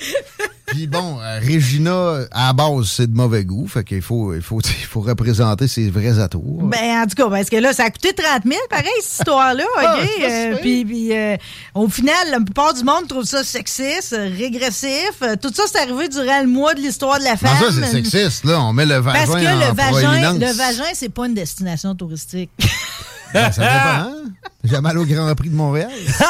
[0.73, 3.69] Puis bon, euh, Regina, à la base, c'est de mauvais goût.
[3.69, 6.63] Fait qu'il faut, il faut, il faut représenter ses vrais atours.
[6.63, 9.65] Ben, en tout cas, parce que là, ça a coûté 30 000, pareil, cette histoire-là.
[9.79, 10.09] Ah, OK?
[10.23, 11.37] Euh, puis, euh,
[11.75, 15.23] au final, la plupart du monde trouve ça sexiste, régressif.
[15.43, 17.51] Tout ça, c'est arrivé durant le mois de l'histoire de la femme.
[17.61, 18.59] Non, ça, c'est sexiste, là.
[18.63, 21.95] On met le vagin Parce que en le vagin, le vagin, c'est pas une destination
[21.95, 22.51] touristique.
[23.33, 24.11] Ben, ça dépend.
[24.11, 24.23] Hein?
[24.65, 25.91] J'ai mal au Grand Prix de Montréal.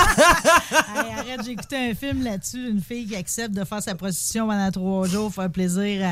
[1.33, 4.71] arrête, j'ai écouté un film là-dessus, une fille qui accepte de faire sa prostitution pendant
[4.71, 6.07] trois jours, faire plaisir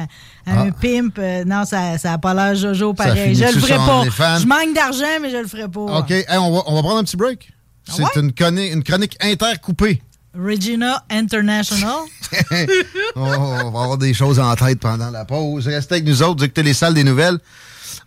[0.46, 0.72] à, un ah.
[0.80, 1.18] pimp.
[1.18, 3.34] Euh, non, ça n'a pas l'air Jojo pareil.
[3.34, 4.38] Je le ferai pas.
[4.38, 5.80] Je manque d'argent, mais je le ferai pas.
[5.80, 6.12] OK.
[6.28, 7.50] on, va, on, va, prendre un petit break.
[7.88, 10.02] Ah c'est une, chronique, une chronique intercoupée.
[10.34, 12.04] Regina International.
[13.16, 15.66] on va avoir des choses en tête pendant la pause.
[15.66, 17.38] Restez avec nous autres, écoutez les salles des nouvelles.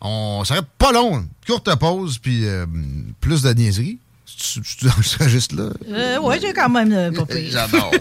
[0.04, 1.26] On s'arrête pas long.
[1.48, 2.66] Courte pause, puis euh,
[3.22, 3.98] plus de niaiserie.
[4.26, 4.62] Tu,
[5.28, 5.70] juste là?
[5.90, 7.92] Euh, oui, j'ai quand même euh, pas J'adore.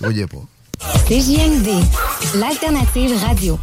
[0.00, 0.42] voyez pas.
[1.06, 1.68] CJMD,
[2.36, 3.58] l'alternative radio.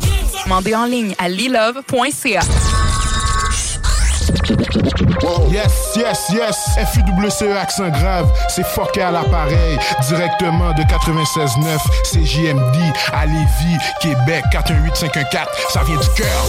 [0.45, 2.41] Demandez en ligne à lilove.ca.
[5.49, 6.57] Yes, yes, yes.
[6.93, 9.77] FUWCE accent grave, c'est fucké à l'appareil.
[10.07, 11.79] Directement de 96.9,
[12.11, 15.47] CJMD à Lévis, Québec, 418-514.
[15.69, 16.43] Ça vient du cœur.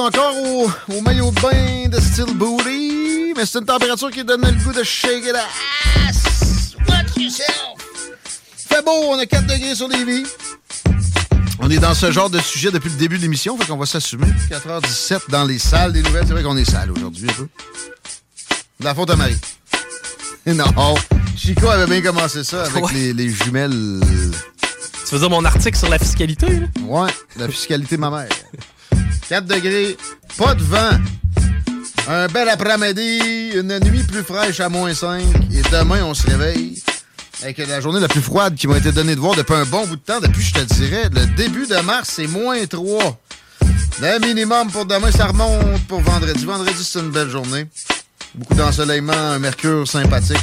[0.00, 4.64] Encore au, maillot de bain de style booty, mais c'est une température qui donne le
[4.64, 6.74] goût de shake it ass.
[7.16, 7.50] Yourself.
[8.56, 10.26] Fait beau, on a 4 degrés sur les vies.
[11.58, 13.84] On est dans ce genre de sujet depuis le début de l'émission, fait qu'on va
[13.84, 14.26] s'assumer.
[14.50, 16.24] 4h17 dans les salles des nouvelles.
[16.26, 17.48] C'est vrai qu'on est sale aujourd'hui un peu.
[18.80, 19.36] De la faute à Marie.
[20.46, 20.94] non.
[21.36, 24.00] Chico avait bien commencé ça avec les, les, jumelles.
[25.06, 26.60] Tu veux dire mon article sur la fiscalité?
[26.60, 26.66] Là?
[26.82, 28.28] Ouais, la fiscalité ma mère.
[29.30, 29.96] 4 degrés,
[30.36, 30.90] pas de vent.
[32.08, 35.22] Un bel après-midi, une nuit plus fraîche à moins 5.
[35.52, 36.82] Et demain, on se réveille
[37.40, 39.86] avec la journée la plus froide qui m'a été donnée de voir depuis un bon
[39.86, 43.20] bout de temps, depuis, je te dirais, le début de mars, c'est moins 3.
[44.00, 46.44] Le minimum pour demain, ça remonte pour vendredi.
[46.44, 47.66] Vendredi, c'est une belle journée.
[48.34, 50.38] Beaucoup d'ensoleillement, un mercure sympathique.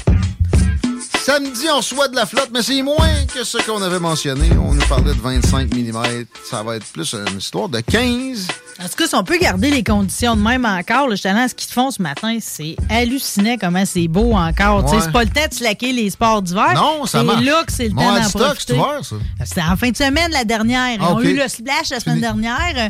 [1.27, 4.47] Samedi, on reçoit de la flotte, mais c'est moins que ce qu'on avait mentionné.
[4.63, 6.25] On nous parlait de 25 mm.
[6.49, 8.47] Ça va être plus une histoire de 15.
[8.79, 11.49] En tout cas, si on peut garder les conditions de même encore, je allé à
[11.49, 14.89] ce qu'ils font ce matin, c'est hallucinant comment c'est beau encore.
[14.89, 16.73] C'est pas le temps de slacker les sports d'hiver.
[16.75, 17.39] Non, ça marche.
[17.39, 18.79] C'est là que c'est le temps d'en profiter.
[19.43, 20.97] C'était en fin de semaine, la dernière.
[21.01, 22.89] Ah, on a eu le splash la semaine dernière.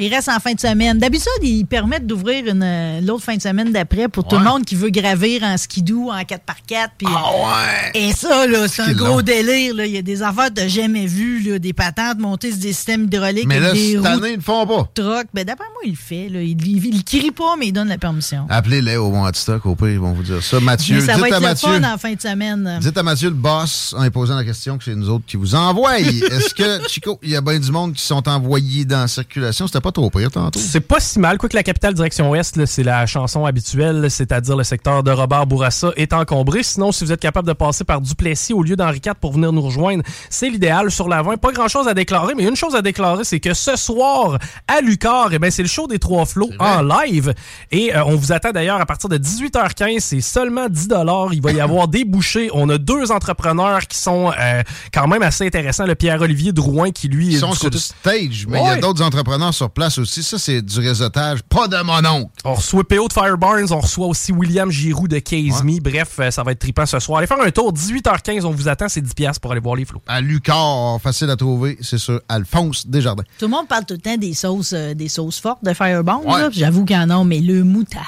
[0.00, 0.98] Il reste en fin de semaine.
[0.98, 4.76] D'habitude, ils permettent d'ouvrir une l'autre fin de semaine d'après pour tout le monde qui
[4.76, 6.90] veut gravir en skidoo en 4x4.
[6.96, 7.90] Puis, ah ouais!
[7.94, 9.74] Et ça, là, c'est un gros délire.
[9.74, 9.86] Là.
[9.86, 13.04] Il y a des affaires que jamais vues, là, des patentes montées sur des systèmes
[13.04, 13.48] hydrauliques.
[13.48, 14.88] Mais là, des cette année, ils le font pas.
[14.94, 15.26] Truck.
[15.34, 16.28] Ben, d'après moi, il le fait.
[16.28, 16.42] Là.
[16.42, 18.46] Il, il, crie pas, mais il donne la permission.
[18.48, 20.60] Appelez-les au Stock, au pire, ils vont vous dire ça.
[20.60, 21.68] Mathieu, ça dites va être à le Mathieu.
[21.68, 22.78] fun en fin de semaine.
[22.80, 25.36] Dites à Mathieu, le boss, en lui posant la question que c'est nous autres qui
[25.36, 25.98] vous envoient.
[25.98, 29.66] Est-ce que, Chico, il y a bien du monde qui sont envoyés dans la circulation?
[29.66, 30.58] C'était pas trop pire tantôt?
[30.58, 31.38] C'est pas si mal.
[31.38, 35.92] Quoique la capitale direction ouest, c'est la chanson habituelle, c'est-à-dire le secteur de Robert Bourassa
[35.96, 36.62] est encombré.
[36.62, 39.52] Sinon, si vous êtes capable de passer par Duplessis au lieu d'Henri IV pour venir
[39.52, 41.36] nous rejoindre, c'est l'idéal sur la 20.
[41.36, 45.28] Pas grand-chose à déclarer, mais une chose à déclarer, c'est que ce soir, à Lucar,
[45.32, 47.34] eh ben, c'est le show des trois flots en live.
[47.70, 50.00] Et euh, on vous attend d'ailleurs à partir de 18h15.
[50.00, 50.88] C'est seulement 10
[51.32, 52.50] Il va y avoir des bouchées.
[52.52, 55.86] On a deux entrepreneurs qui sont euh, quand même assez intéressants.
[55.86, 57.28] Le Pierre-Olivier Drouin qui, lui...
[57.28, 58.68] Ils sont sur le stage, mais il ouais.
[58.68, 60.24] y a d'autres entrepreneurs sur place aussi.
[60.24, 62.32] Ça, c'est du réseautage, pas de mon oncle.
[62.44, 65.78] On reçoit PO de Firebarns, on reçoit aussi William Giroux de Case Me.
[65.80, 67.18] Bref, ça va être trippant ce soir.
[67.18, 70.02] Allez faire un tour, 18h15, on vous attend, c'est 10$ pour aller voir les flots.
[70.08, 73.22] À Lucar, facile à trouver, c'est sur Alphonse Desjardins.
[73.38, 76.24] Tout le monde parle tout le temps des sauces, euh, des sauces fortes de Firebarns,
[76.24, 76.48] ouais.
[76.50, 78.04] j'avoue qu'il y en a, mais le moutarde.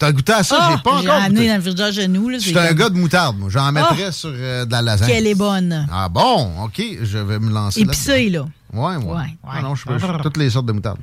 [0.00, 0.56] T'as goûté à ça?
[0.60, 1.02] Oh, j'ai pas encore.
[1.02, 2.30] J'ai amené dans le frigidaire chez nous.
[2.32, 3.50] Je suis un gars de moutarde, moi.
[3.50, 5.08] J'en mettrais oh, sur euh, de la lasagne.
[5.08, 5.86] Qu'elle est bonne.
[5.92, 6.64] Ah bon?
[6.64, 8.46] OK, je vais me lancer Épicé, là.
[8.72, 8.96] Ouais, ouais.
[8.96, 9.36] ouais, ouais.
[9.44, 10.98] Ah non, je peux toutes les sortes de moutarde.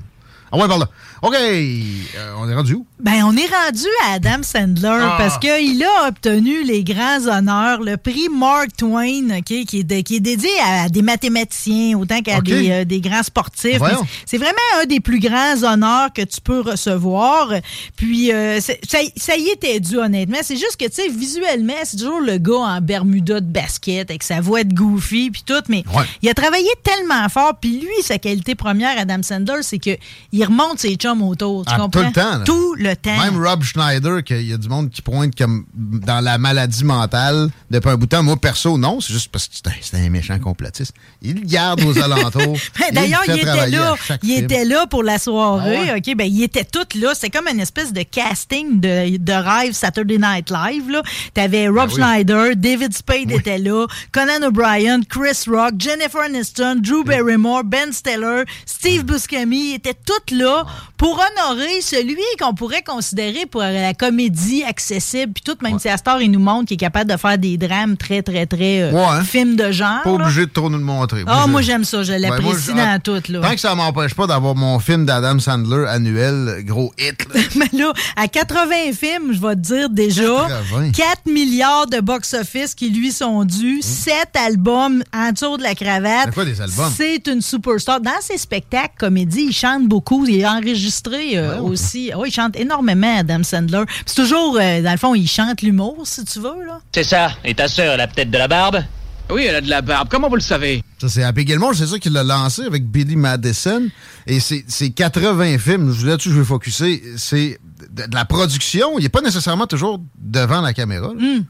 [0.56, 0.88] Ah ouais, par là.
[1.22, 1.34] OK.
[1.36, 2.86] Euh, on est rendu où?
[3.00, 5.16] Ben, on est rendu à Adam Sandler ah.
[5.18, 10.02] parce qu'il a obtenu les grands honneurs, le prix Mark Twain, okay, qui, est de,
[10.02, 12.62] qui est dédié à des mathématiciens autant qu'à okay.
[12.62, 13.82] des, euh, des, grands sportifs.
[14.26, 17.50] C'est vraiment un des plus grands honneurs que tu peux recevoir.
[17.98, 18.74] Puis, euh, ça,
[19.18, 20.38] ça, y était dû, honnêtement.
[20.42, 24.24] C'est juste que, tu sais, visuellement, c'est toujours le gars en Bermuda de basket avec
[24.24, 26.04] sa voix de goofy puis tout, mais ouais.
[26.22, 27.56] il a travaillé tellement fort.
[27.60, 29.98] Puis lui, sa qualité première, Adam Sandler, c'est que
[30.32, 31.66] il remonte ses chums autour.
[31.66, 32.02] Tu ah, comprends?
[32.02, 32.38] Tout le temps.
[32.38, 32.44] Là.
[32.46, 33.18] Tout le temps.
[33.18, 37.50] Même Rob Schneider, qu'il y a du monde qui pointe comme dans la maladie mentale
[37.70, 38.24] depuis un bout de temps.
[38.24, 39.00] Moi, perso, non.
[39.02, 40.94] C'est juste parce que c'est un, un, méchant complotiste.
[41.22, 42.58] Il garde aux alentours.
[42.94, 43.96] D'ailleurs, il, il était là.
[44.24, 44.44] Il film.
[44.44, 45.90] était là pour la soirée.
[45.90, 45.98] Ah ouais.
[45.98, 47.14] OK, ben, il était tout là.
[47.16, 51.02] C'est comme une espèce de casting de, de rêve Saturday Night Live.
[51.34, 51.94] Tu avais Rob ah, oui.
[51.96, 53.36] Schneider, David Spade oui.
[53.36, 59.72] était là, Conan O'Brien, Chris Rock, Jennifer Aniston, Drew Barrymore, Ben Stiller, Steve Buscemi.
[59.72, 60.66] Ils étaient tous là
[60.98, 65.34] pour honorer celui qu'on pourrait considérer pour la comédie accessible.
[65.34, 65.80] Puis tout, même ouais.
[65.80, 68.84] si Astor, il nous montre qu'il est capable de faire des drames très, très, très
[68.84, 69.24] euh, ouais.
[69.24, 70.04] films de genre.
[70.04, 71.24] Pas obligé de trop nous le montrer.
[71.28, 72.04] Ah, oh, moi, j'aime ça.
[72.04, 73.32] Je l'apprécie ouais, dans tout.
[73.32, 73.42] Là.
[73.42, 77.26] Tant que ça m'empêche pas d'avoir mon film d'Adam Sandler annuel, gros hit.
[77.56, 80.92] Mais là, à 80 films, je vais te dire déjà, 80.
[80.92, 83.82] 4 milliards de box-office qui lui sont dus, mmh.
[83.82, 86.26] 7 albums en dessous de la cravate.
[86.26, 86.92] C'est quoi des albums?
[86.96, 88.00] C'est une superstar.
[88.02, 90.26] Dans ses spectacles, comédie, il chante beaucoup.
[90.26, 90.46] Il est
[90.86, 92.12] enregistré euh, ouais, aussi.
[92.16, 93.84] Oh, il chante énormément, Adam Sandler.
[94.06, 96.66] C'est toujours, euh, dans le fond, il chante l'humour, si tu veux.
[96.66, 96.80] là.
[96.94, 97.32] C'est ça.
[97.44, 98.84] Et ta sœur, elle a peut-être de la barbe?
[99.32, 100.08] Oui, elle a de la barbe.
[100.10, 100.84] Comment vous le savez?
[101.02, 103.90] Ça, c'est Happy Gilmore, c'est ça qu'il l'a lancé avec Billy Madison.
[104.28, 105.96] Et c'est 80 films.
[106.06, 107.02] Là-dessus, je vais focuser.
[107.18, 107.60] C'est
[107.92, 109.00] de, de, la production.
[109.00, 111.12] Il n'est pas nécessairement toujours devant la caméra.
[111.14, 111.44] Mm.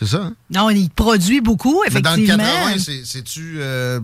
[0.00, 0.22] C'est ça?
[0.22, 0.34] Hein?
[0.52, 2.16] Non, il produit beaucoup, effectivement.
[2.16, 3.58] Mais dans le 80, c'est-tu...
[3.60, 4.00] Euh,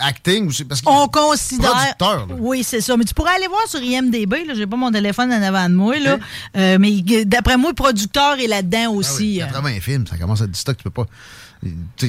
[0.00, 1.94] acting ou parce On considère.
[2.38, 2.96] Oui, c'est ça.
[2.96, 4.46] Mais tu pourrais aller voir sur IMDB.
[4.46, 5.98] Là, j'ai pas mon téléphone en avant de moi.
[5.98, 6.18] Là.
[6.56, 9.22] Euh, mais d'après moi, le producteur est là-dedans Ah aussi.
[9.22, 11.06] oui, 80 films, ça commence à être du stock, tu peux pas.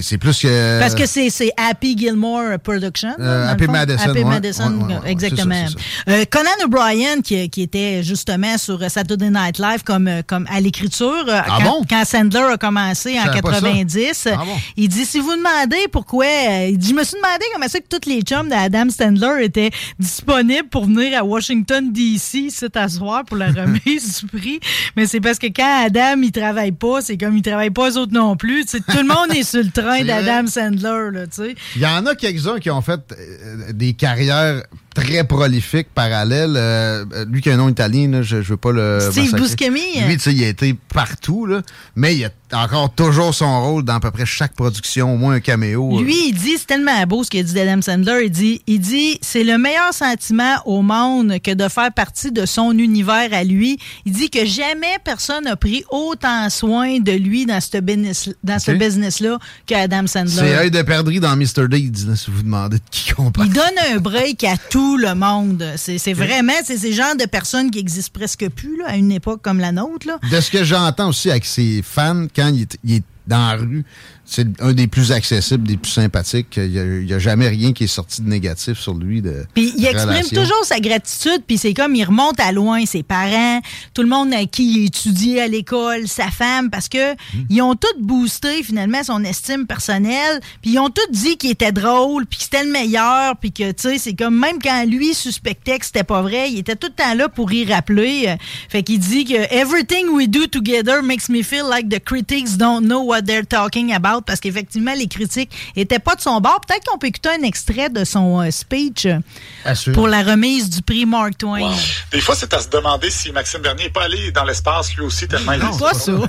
[0.02, 0.80] C'est plus que.
[0.80, 3.14] Parce que c'est c'est Happy Gilmore Production.
[3.20, 3.72] Euh, Happy fond.
[3.74, 4.24] Madison, Happy ouais.
[4.24, 5.56] Madison, Ouais, ouais, ouais, exactement.
[5.68, 10.08] c'est ça, c'est Euh, Conan O'Brien, qui, qui était justement sur Saturday Night Live comme,
[10.08, 11.86] euh, comme à l'écriture, euh, Ah quand, bon?
[11.90, 13.60] quand Sandler a commencé en Je savais pas ça.
[13.62, 14.58] 90, Ah bon?
[14.78, 17.80] il dit si vous demandez pourquoi, euh, il dit je me suis demandé comment ça
[17.80, 23.24] que tous les chums d'Adam Sandler étaient disponibles pour venir à Washington DC cet soir
[23.26, 24.60] pour la remise du prix,
[24.96, 27.98] mais c'est parce que quand Adam il travaille pas, c'est comme il travaille pas eux
[27.98, 28.66] autres non plus.
[28.66, 31.56] Tout le monde est sur le train d'Adam Sandler là, tu sais.
[31.76, 36.56] Il y en a quelques-uns qui ont fait euh, des carrières très prolifiques parallèles.
[36.58, 39.00] Euh, euh, lui qui a un nom italien, là, je, je veux pas le.
[39.12, 39.34] Steve.
[39.36, 39.82] Buscemi.
[40.06, 41.62] Lui, tu sais, il a été partout, là,
[41.96, 42.30] mais il a
[42.64, 46.02] encore toujours son rôle dans à peu près chaque production, au moins un caméo.
[46.02, 48.24] Lui, il dit, c'est tellement beau ce qu'il a dit d'Adam Sandler.
[48.26, 52.46] Il dit, il dit, c'est le meilleur sentiment au monde que de faire partie de
[52.46, 53.78] son univers à lui.
[54.06, 58.30] Il dit que jamais personne n'a pris autant soin de lui dans ce business,
[58.68, 60.54] business-là qu'Adam C'est Sandler.
[60.54, 61.68] œil de perdrix dans Mr.
[61.70, 63.48] Deeds, là, si vous demandez de qui qu'on parle.
[63.48, 65.74] Il donne un break à tout le monde.
[65.78, 69.12] C'est c'est vraiment, c'est ces genres de personnes qui existent presque plus là, à une
[69.12, 70.08] époque comme la nôtre.
[70.08, 70.20] Là.
[70.30, 73.56] De ce que j'entends aussi avec ses fans, quand il est, il est dans la
[73.56, 73.86] rue,
[74.32, 76.56] c'est un des plus accessibles, des plus sympathiques.
[76.56, 79.22] Il n'y a, jamais rien qui est sorti de négatif sur lui.
[79.22, 83.04] De Puis il exprime toujours sa gratitude, puis c'est comme il remonte à loin ses
[83.04, 83.60] parents,
[83.94, 87.14] tout le monde à qui il a étudié à l'école, sa femme, parce que
[87.50, 91.74] ils ont tous boosté finalement son estime personnelle, puis ils ont tous dit qu'il était
[91.74, 95.14] drôle, puis que c'était le meilleur, puis que tu sais c'est comme même quand lui
[95.14, 98.34] suspectait que c'était pas vrai, il était tout le temps là pour y rappeler.
[98.70, 102.86] Fait qu'il dit que everything we do together makes me feel like the critics don't
[102.86, 106.62] know what they're talking about, parce qu'effectivement les critiques étaient pas de son bord.
[106.68, 109.06] Peut-être qu'on peut écouter un extrait de son euh, speech.
[109.06, 109.20] euh,
[109.66, 109.94] Assure.
[109.94, 111.72] pour la remise du prix Mark Twain.
[112.12, 115.04] Des fois, c'est à se demander si Maxime Bernier n'est pas allé dans l'espace lui
[115.04, 116.12] aussi tellement il est Pas ça.
[116.14, 116.28] What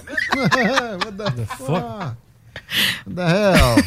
[1.13, 2.15] the fuck?
[3.07, 3.83] What the hell?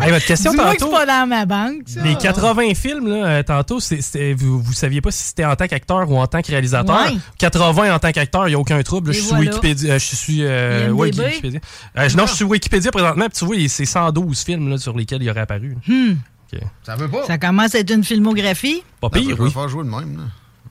[0.00, 0.92] Hey, votre question Dis-moi que tantôt.
[0.98, 2.02] c'est pas dans ma banque, ça.
[2.02, 5.56] Les 80 films, là, euh, tantôt, c'est- c'était- vous, vous saviez pas si c'était en
[5.56, 6.96] tant qu'acteur ou en tant que réalisateur.
[7.10, 7.16] Ouais.
[7.38, 9.12] 80 en tant qu'acteur, il n'y a aucun trouble.
[9.12, 9.50] Je suis voilà.
[9.50, 9.94] Wikipédia.
[9.94, 10.44] euh, je suis.
[10.44, 11.60] euh, ouais, Wikipédia.
[11.98, 13.26] Euh, non, je suis Wikipédia présentement.
[13.28, 15.76] puis tu vois, c'est 112 films là, sur lesquels il aurait apparu.
[15.86, 16.12] Hmm.
[16.52, 16.60] Ok.
[16.84, 17.26] Ça veut pas.
[17.26, 18.82] Ça commence à être une filmographie.
[19.00, 19.50] Pas pire, peut oui.
[19.52, 20.16] pas faire jouer de même.
[20.16, 20.22] Là.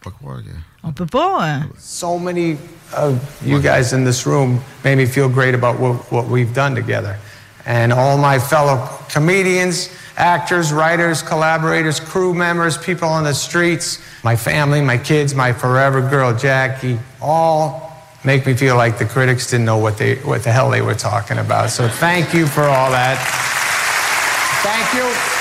[0.04, 0.50] Pas croire que...
[0.84, 1.40] On peut pas.
[1.44, 2.56] euh, So many
[2.96, 6.76] of you guys in this room made me feel great about what, what we've done
[6.76, 7.16] together.
[7.68, 14.36] And all my fellow comedians, actors, writers, collaborators, crew members, people on the streets, my
[14.36, 19.66] family, my kids, my forever girl, Jackie, all make me feel like the critics didn't
[19.66, 21.70] know what, they, what the hell they were talking about.
[21.70, 23.18] So thank you for all that.
[24.64, 25.37] Thank you.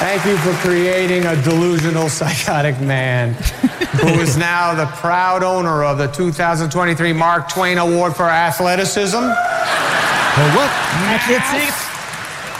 [0.00, 3.34] Thank you for creating a delusional, psychotic man
[4.00, 9.18] who is now the proud owner of the 2023 Mark Twain Award for Athleticism.
[10.56, 10.70] what?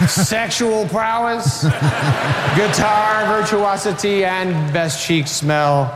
[0.09, 1.64] Sexual prowess,
[2.57, 5.92] guitar virtuosity, and best cheek smell.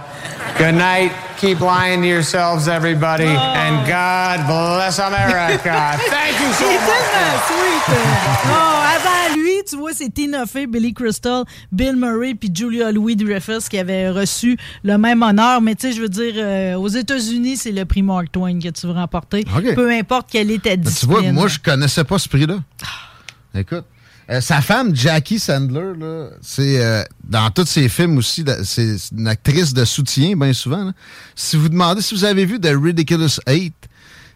[0.59, 1.13] Good night.
[1.39, 3.25] Keep lying to yourselves, everybody.
[3.27, 5.97] And God bless America.
[6.09, 7.05] Thank you so C'est much.
[7.11, 7.85] tellement sweet.
[7.89, 8.49] euh.
[8.49, 9.04] Non, avant
[9.37, 14.11] lui, tu vois, c'est Tina Fey, Billy Crystal, Bill Murray puis Julia Louis-Dreyfus qui avaient
[14.11, 15.61] reçu le même honneur.
[15.61, 18.68] Mais tu sais, je veux dire, euh, aux États-Unis, c'est le prix Mark Twain que
[18.68, 19.44] tu veux remporter.
[19.75, 21.18] Peu importe quelle est ta Mais tu discipline.
[21.20, 22.59] vois, moi, je connaissais pas ce prix-là.
[23.55, 23.85] Écoute.
[24.31, 25.92] euh, sa femme, Jackie Sandler,
[26.40, 30.85] c'est euh, dans tous ses films aussi, c'est une actrice de soutien, bien souvent.
[30.85, 30.92] là.
[31.35, 33.75] Si vous demandez si vous avez vu The Ridiculous Eight,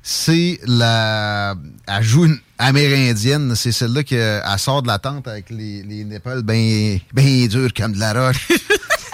[0.02, 1.54] c'est la.
[1.87, 3.54] Elle joue une amérindienne.
[3.54, 7.72] C'est celle-là qui euh, elle sort de la tente avec les, les bien ben dures
[7.74, 8.48] comme de la roche.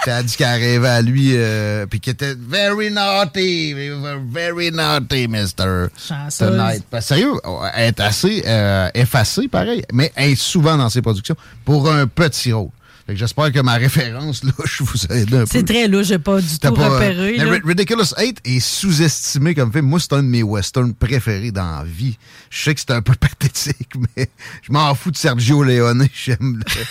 [0.05, 4.69] Puis elle a dit qu'elle rêvait à lui, euh, puis qu'elle était very naughty, very
[4.71, 5.87] naughty, mister.
[5.97, 6.47] Chanceuse.
[6.47, 6.83] Tonight.
[6.91, 7.33] Parce que sérieux,
[7.73, 12.05] elle est assez euh, effacée, pareil, mais elle est souvent dans ses productions pour un
[12.05, 12.69] petit rôle.
[13.05, 15.45] Fait que j'espère que ma référence, là, je vous aide un peu.
[15.51, 17.37] C'est très là, j'ai pas du tout pas, euh, repéré.
[17.37, 17.59] là.
[17.63, 19.85] Ridiculous 8 est sous-estimé comme film.
[19.85, 22.17] Moi, c'est un de mes westerns préférés dans la vie.
[22.49, 24.27] Je sais que c'est un peu pathétique, mais
[24.63, 26.07] je m'en fous de Sergio Leone.
[26.13, 26.81] J'aime le,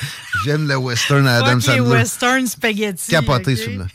[0.44, 1.81] j'aime le western à Adam Sandler.
[1.81, 3.11] western spaghetti.
[3.11, 3.59] Capoté ok?
[3.59, 3.87] celui-là.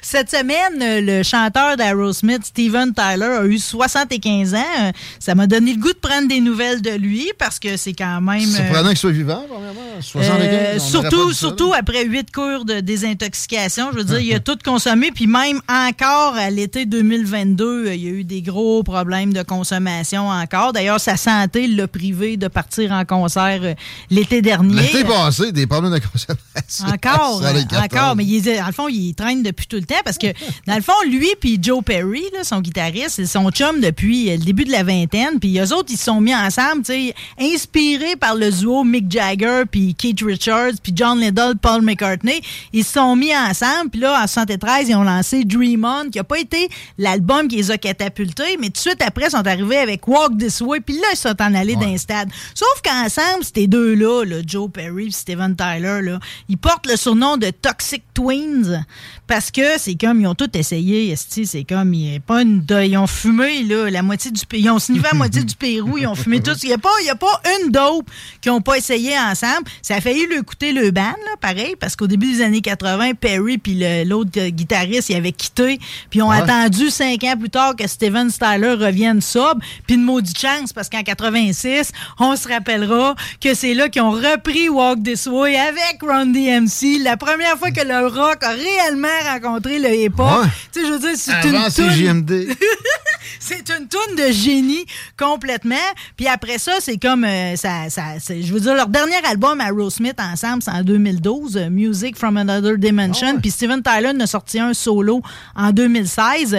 [0.00, 4.92] Cette semaine, le chanteur d'Aerosmith, Steven Tyler, a eu 75 ans.
[5.18, 8.20] Ça m'a donné le goût de prendre des nouvelles de lui parce que c'est quand
[8.20, 8.40] même.
[8.46, 9.80] C'est euh, prenant qu'il soit vivant, premièrement.
[10.00, 13.90] 75, euh, surtout, surtout après huit cours de désintoxication.
[13.92, 15.10] Je veux dire, il a tout consommé.
[15.10, 19.42] Puis même encore à l'été 2022, euh, il y a eu des gros problèmes de
[19.42, 20.72] consommation encore.
[20.72, 23.74] D'ailleurs, sa santé l'a privé de partir en concert euh,
[24.10, 24.82] l'été dernier.
[24.82, 26.86] L'été passé, des problèmes de consommation.
[26.86, 27.84] Encore, euh, 14.
[27.84, 30.26] encore, mais il dans le fond, il traîne depuis tout le temps parce que,
[30.66, 34.44] dans le fond, lui puis Joe Perry, là, son guitariste, c'est son chum depuis le
[34.44, 35.38] début de la vingtaine.
[35.40, 39.10] Puis eux autres, ils se sont mis ensemble, tu sais, inspirés par le duo Mick
[39.10, 41.22] Jagger puis Keith Richards puis John
[41.60, 42.40] Paul McCartney.
[42.72, 43.90] Ils se sont mis ensemble.
[43.90, 46.68] Puis là, en 73, ils ont lancé Dream On, qui a pas été
[46.98, 50.36] l'album qui les a catapultés, mais tout de suite après, ils sont arrivés avec Walk
[50.38, 50.80] This Way.
[50.80, 52.28] Puis là, ils sont en allés d'un stade.
[52.54, 56.18] Sauf qu'ensemble, ces deux-là, là, Joe Perry et Steven Tyler, là,
[56.48, 58.84] ils portent le surnom de Toxic Twins
[59.26, 62.64] parce que c'est comme, ils ont tout essayé, c'est comme, il y a pas une,
[62.84, 65.96] ils ont fumé, là, la moitié du, P- ils ont sniffé la moitié du Pérou,
[65.98, 68.10] ils ont fumé tout, il n'y a pas, y a pas une dope
[68.40, 69.64] qu'ils n'ont pas essayé ensemble.
[69.80, 73.14] Ça a failli leur coûter le ban, là, pareil, parce qu'au début des années 80,
[73.14, 75.78] Perry puis l'autre guitariste, ils avaient quitté,
[76.10, 76.38] puis ils ont Ouais.
[76.40, 80.88] attendu cinq ans plus tard que Steven Styler revienne sobre, puis une maudite chance, parce
[80.88, 85.98] qu'en 86, on se rappellera que c'est là qu'ils ont repris Walk This Way avec
[86.02, 90.42] Run DMC, la première fois que le rock a réellement rencontré le hip-hop.
[90.42, 90.48] Ouais.
[90.72, 92.54] Tu sais, je veux dire, c'est une toune-
[93.40, 94.84] c'est une toune de génie
[95.18, 95.74] complètement.
[96.16, 97.88] Puis après ça, c'est comme euh, ça,
[98.28, 100.82] je veux dire leur dernier album à Smith ensemble, c'est en
[101.20, 103.40] 2012, euh, Music from Another Dimension.
[103.40, 105.22] Puis Steven Tyler en a sorti un solo
[105.54, 106.58] en 2016.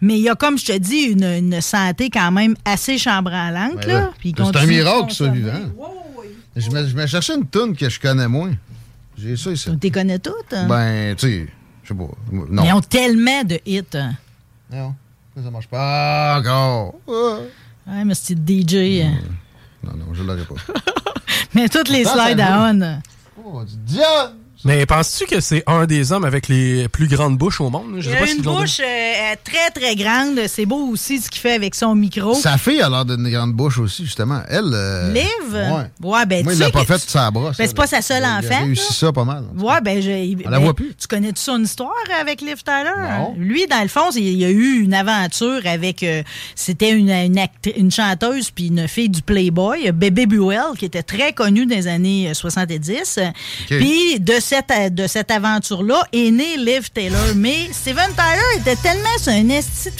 [0.00, 3.76] Mais il y a comme je te dis une, une santé quand même assez chambranlante
[3.76, 3.94] Ben là.
[4.00, 5.52] là, Puis C'est un miracle qu'il soit vivant.
[6.54, 8.52] Je me, je me cherchais une toune que je connais moins.
[9.16, 9.70] J'ai ça ici.
[9.70, 10.52] Tu les connais toutes.
[10.52, 10.66] hein?
[10.68, 11.46] Ben, tu sais,
[11.82, 12.04] je sais pas.
[12.30, 12.62] Non.
[12.62, 13.82] Mais ils ont tellement de hits.
[13.94, 14.12] hein.
[14.70, 14.94] Non.
[15.42, 16.94] Ça marche pas encore.
[17.06, 19.02] Ouais, mais c'est DJ.
[19.04, 19.14] hein?
[19.82, 20.54] Non, non, je l'aurais pas.
[21.54, 23.00] Mais toutes les slides à on.
[23.44, 24.41] Oh, Diane!
[24.64, 27.96] Mais penses-tu que c'est un des hommes avec les plus grandes bouches au monde?
[27.98, 30.38] Je Il sais a pas une bouche euh, très, très grande.
[30.46, 32.34] C'est beau aussi ce qu'il fait avec son micro.
[32.34, 34.40] Sa fille a l'air d'une grande bouche aussi, justement.
[34.48, 34.70] Elle.
[34.72, 35.24] euh, Liv?
[35.52, 35.90] Ouais.
[36.10, 37.56] Ouais, ben, Moi, tu il l'a pas fait tu- de sa brosse.
[37.56, 38.64] Ben, c'est pas sa seule Il a enfant.
[38.64, 39.44] réussi ça pas mal.
[39.56, 40.10] Ouais, ben, je,
[40.46, 40.94] On la ben, voit plus.
[40.96, 41.90] Tu connais-tu son histoire
[42.20, 42.92] avec Liv Tyler?
[43.36, 46.04] Lui, dans le fond, il y a eu une aventure avec.
[46.04, 46.22] euh,
[46.54, 51.02] C'était une, une, actri- une chanteuse puis une fille du Playboy, Bébé Buell, qui était
[51.02, 53.18] très connue dans les années euh, 70.
[53.68, 57.34] Puis de euh, de cette aventure-là est née Liv Taylor.
[57.36, 59.96] Mais Steven Tyler était tellement sur un esti de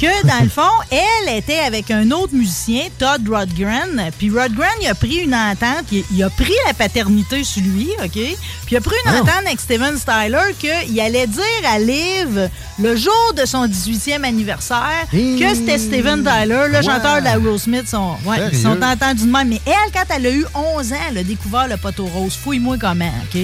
[0.00, 4.10] que dans le fond, elle était avec un autre musicien, Todd Rodgren.
[4.18, 7.88] Puis Rodgren, il a pris une entente, il, il a pris la paternité sur lui,
[8.04, 8.12] OK?
[8.12, 8.36] Puis
[8.70, 13.34] il a pris une entente avec Steven Styler qu'il allait dire à Liv, le jour
[13.36, 16.82] de son 18e anniversaire, que c'était Steven Tyler, le Ouais.
[16.84, 17.88] chanteur de la Smith.
[17.88, 19.48] Sont, ouais, ils sont entendus de même.
[19.48, 22.34] Mais elle, quand elle a eu 11 ans, elle a découvert le poteau rose.
[22.34, 23.40] Fouille-moi comment, OK?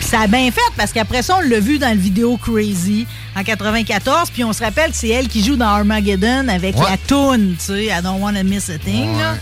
[0.00, 3.42] Ça a bien fait parce qu'après ça, on l'a vu dans le vidéo Crazy en
[3.44, 4.30] 94.
[4.30, 6.84] Puis on se rappelle que c'est elle qui joue dans Armageddon avec Ouais.
[6.90, 9.16] la toune, tu sais, I don't wanna miss a thing.
[9.18, 9.36] là.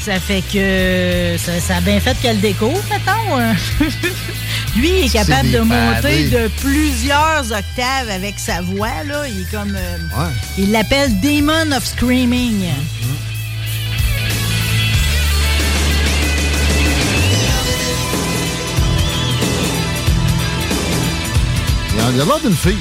[0.00, 3.38] Ça fait que ça, ça a bien fait qu'elle découvre, mettons.
[3.38, 3.52] euh.
[4.76, 8.88] Lui, il est capable de monter de plusieurs octaves avec sa voix.
[9.06, 9.28] Là.
[9.28, 9.74] Il est comme.
[9.76, 10.28] euh.
[10.58, 12.64] Il l'appelle Demon of Screaming.
[12.66, 13.31] A
[22.14, 22.72] il a l'air d'une fille.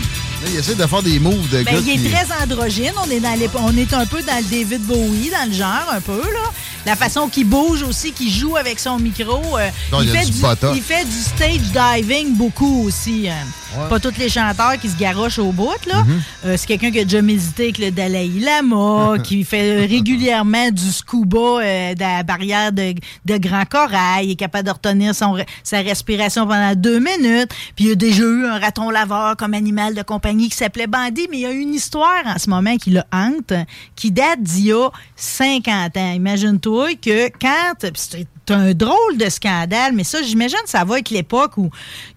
[0.43, 2.93] Là, il essaie de faire des moves de Ben, gars il est qui- très androgyne.
[3.05, 5.85] On est, dans les- on est un peu dans le David Bowie, dans le genre,
[5.91, 6.17] un peu.
[6.21, 6.51] là.
[6.85, 9.39] La façon qu'il bouge aussi, qu'il joue avec son micro.
[9.57, 10.31] euh, Non, il fait du
[10.75, 13.29] il fait du stage diving beaucoup aussi.
[13.29, 13.35] hein.
[13.77, 13.87] Ouais.
[13.87, 15.69] Pas tous les chanteurs qui se garochent au bout.
[15.87, 16.03] là.
[16.03, 16.21] Mhm.
[16.45, 20.91] Euh, c'est quelqu'un qui a déjà médité avec le Dalai Lama, qui fait régulièrement du
[20.91, 22.93] scuba euh, de la barrière de,
[23.25, 24.25] de Grand Corail.
[24.27, 27.51] Il est capable de retenir son, sa respiration pendant deux minutes.
[27.77, 31.27] Puis il a déjà eu un raton laveur comme animal de compagnie qui s'appelait Bandit.
[31.31, 33.53] Mais il y a une histoire en ce moment qui le hante,
[33.95, 36.11] qui date d'il y a 50 ans.
[36.13, 36.70] Imagine-toi
[37.01, 37.91] que quand...
[37.95, 41.69] C'est un drôle de scandale, mais ça, j'imagine ça va avec l'époque où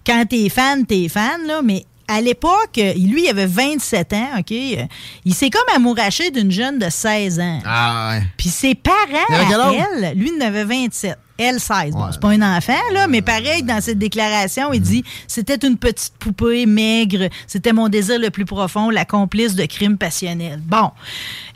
[0.07, 4.53] quand t'es fan, t'es fan, là, mais à l'époque, lui, il avait 27 ans, OK?
[4.53, 4.85] Euh,
[5.25, 7.61] Il s'est comme amouraché d'une jeune de 16 ans.
[7.65, 8.23] Ah, ouais.
[8.37, 8.97] Puis ses parents,
[9.31, 11.19] à elle, lui, il en avait 27.
[11.37, 11.93] Elle, 16.
[11.93, 15.77] Bon, c'est pas un enfant, là, mais pareil, dans cette déclaration, il dit c'était une
[15.77, 20.61] petite poupée maigre, c'était mon désir le plus profond, la complice de crimes passionnels.
[20.65, 20.91] Bon.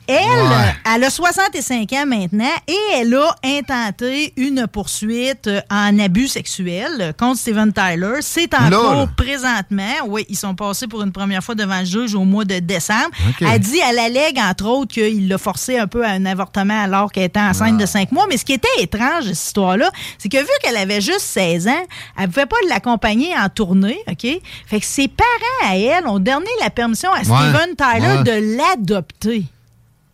[0.09, 0.75] Elle, Ouais.
[0.95, 7.39] elle a 65 ans maintenant et elle a intenté une poursuite en abus sexuel contre
[7.39, 8.19] Steven Tyler.
[8.23, 9.93] C'est en cours présentement.
[10.07, 13.11] Oui, ils sont passés pour une première fois devant le juge au mois de décembre.
[13.41, 17.13] Elle dit, elle allègue entre autres qu'il l'a forcé un peu à un avortement alors
[17.13, 17.81] qu'elle était enceinte Ah.
[17.83, 18.27] de 5 mois.
[18.29, 21.83] Mais ce qui était étrange cette histoire-là, c'est que vu qu'elle avait juste 16 ans,
[22.19, 24.27] elle pouvait pas l'accompagner en tournée, OK?
[24.67, 28.25] Fait que ses parents à elle ont donné la permission à Steven Tyler ouais.
[28.25, 29.45] de l'adopter.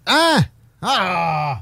[0.07, 0.45] Hein?
[0.83, 1.61] Ah!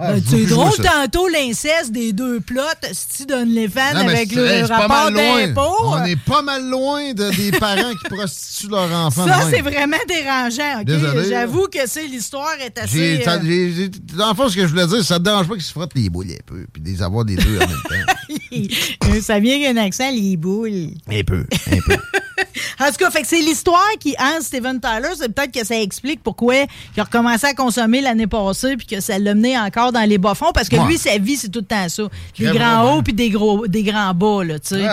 [0.00, 2.62] Ah, Ben, c'est drôle tantôt l'inceste des deux plots,
[2.92, 5.74] si donne les fans Non, avec le hey, rapport d'impôt.
[5.86, 9.26] On est pas mal loin de, des parents qui prostituent leur enfant.
[9.26, 10.84] Ça, c'est vraiment dérangeant, OK?
[10.84, 13.26] Désolé, J'avoue que c'est l'histoire est assez.
[13.26, 15.54] Euh, j'ai- j'ai- dans le fond, ce que je voulais dire, ça te dérange pas
[15.54, 18.68] qu'ils se frottent les boules un peu, puis les avoir des deux en même
[19.10, 19.20] temps.
[19.20, 20.90] ça vient qu'un accent, les boules.
[21.10, 21.96] Un peu, un peu.
[22.80, 25.08] En tout cas, fait que c'est l'histoire qui hante Steven Tyler.
[25.18, 26.54] C'est peut-être que ça explique pourquoi
[26.96, 30.18] il a recommencé à consommer l'année passée puis que ça l'a mené encore dans les
[30.18, 30.52] bas-fonds.
[30.52, 30.86] Parce que Ouais.
[30.86, 32.04] lui, sa vie, c'est tout le temps ça.
[32.38, 34.86] Des grands hauts puis des, gros, des grands bas, là, tu sais.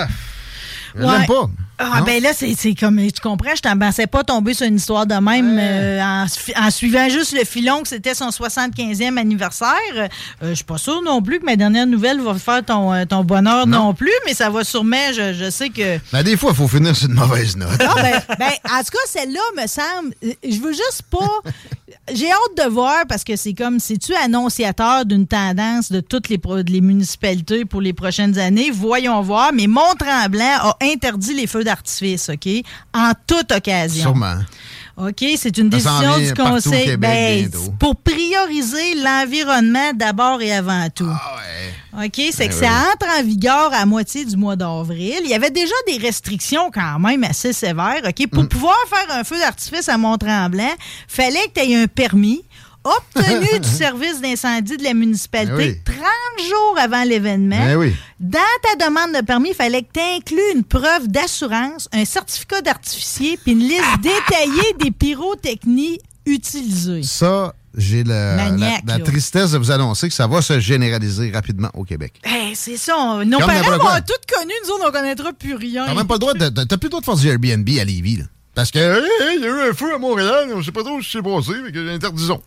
[0.95, 1.11] Je Ouais.
[1.17, 1.49] l'aime pas.
[1.77, 2.05] Ah, Non?
[2.05, 5.15] ben là, c'est comme, tu comprends, je t'en pensais pas tomber sur une histoire de
[5.15, 9.69] même euh, en, su- en suivant juste le filon que c'était son 75e anniversaire.
[9.95, 10.07] Euh,
[10.41, 13.23] je suis pas sûre non plus que ma dernière nouvelle va faire ton, euh, ton
[13.23, 13.93] bonheur non.
[13.93, 15.99] plus, mais ça va sûrement, je, je sais que...
[16.13, 17.69] Ben, des fois, il faut finir sur une mauvaise note.
[17.81, 20.13] Ah, ben, ben, en tout cas, celle-là me semble.
[20.23, 21.51] euh, Je veux juste pas.
[22.13, 23.79] J'ai hâte de voir parce que c'est comme.
[23.79, 28.69] C'est-tu annonciateur d'une tendance de toutes les municipalités pour les prochaines années?
[28.71, 29.51] Voyons voir.
[29.53, 32.47] Mais Mont-Tremblant a interdit les feux d'artifice, OK?
[32.93, 34.03] En toute occasion.
[34.03, 34.37] Sûrement.
[34.97, 36.85] OK, c'est une décision du Conseil.
[36.85, 41.09] Québec Ben, pour prioriser l'environnement d'abord et avant tout.
[41.11, 42.59] Ah OK, c'est Ben que oui.
[42.61, 45.15] ça entre en vigueur à moitié du mois d'avril.
[45.25, 48.01] Il y avait déjà des restrictions quand même assez sévères.
[48.07, 48.27] OK, Mm.
[48.29, 50.73] pour pouvoir faire un feu d'artifice à Mont-Tremblant,
[51.09, 52.43] fallait que tu aies un permis
[52.85, 55.95] obtenu du service d'incendie de la municipalité Ben oui.
[56.37, 57.57] 30 jours avant l'événement.
[57.57, 57.93] Ben oui.
[58.19, 62.61] Dans ta demande de permis, il fallait que tu inclues une preuve d'assurance, un certificat
[62.61, 67.03] d'artificier, puis une liste détaillée des pyrotechnies utilisées.
[67.03, 68.49] Ça, j'ai la,
[68.85, 72.13] la tristesse de vous annoncer que ça va se généraliser rapidement au Québec.
[72.23, 72.95] Hey, c'est ça.
[72.97, 75.85] on- nos Comme parents tout connu, nous autres, on connaîtra plus rien.
[75.85, 76.47] T'as même pas le droit de.
[76.49, 78.23] T'as plus le droit de faire du Airbnb à Lévis, là.
[78.55, 81.01] Parce que, hey, il y a eu un feu à Montréal, on sait pas trop
[81.01, 82.41] ce qui s'est passé, mais que interdisons.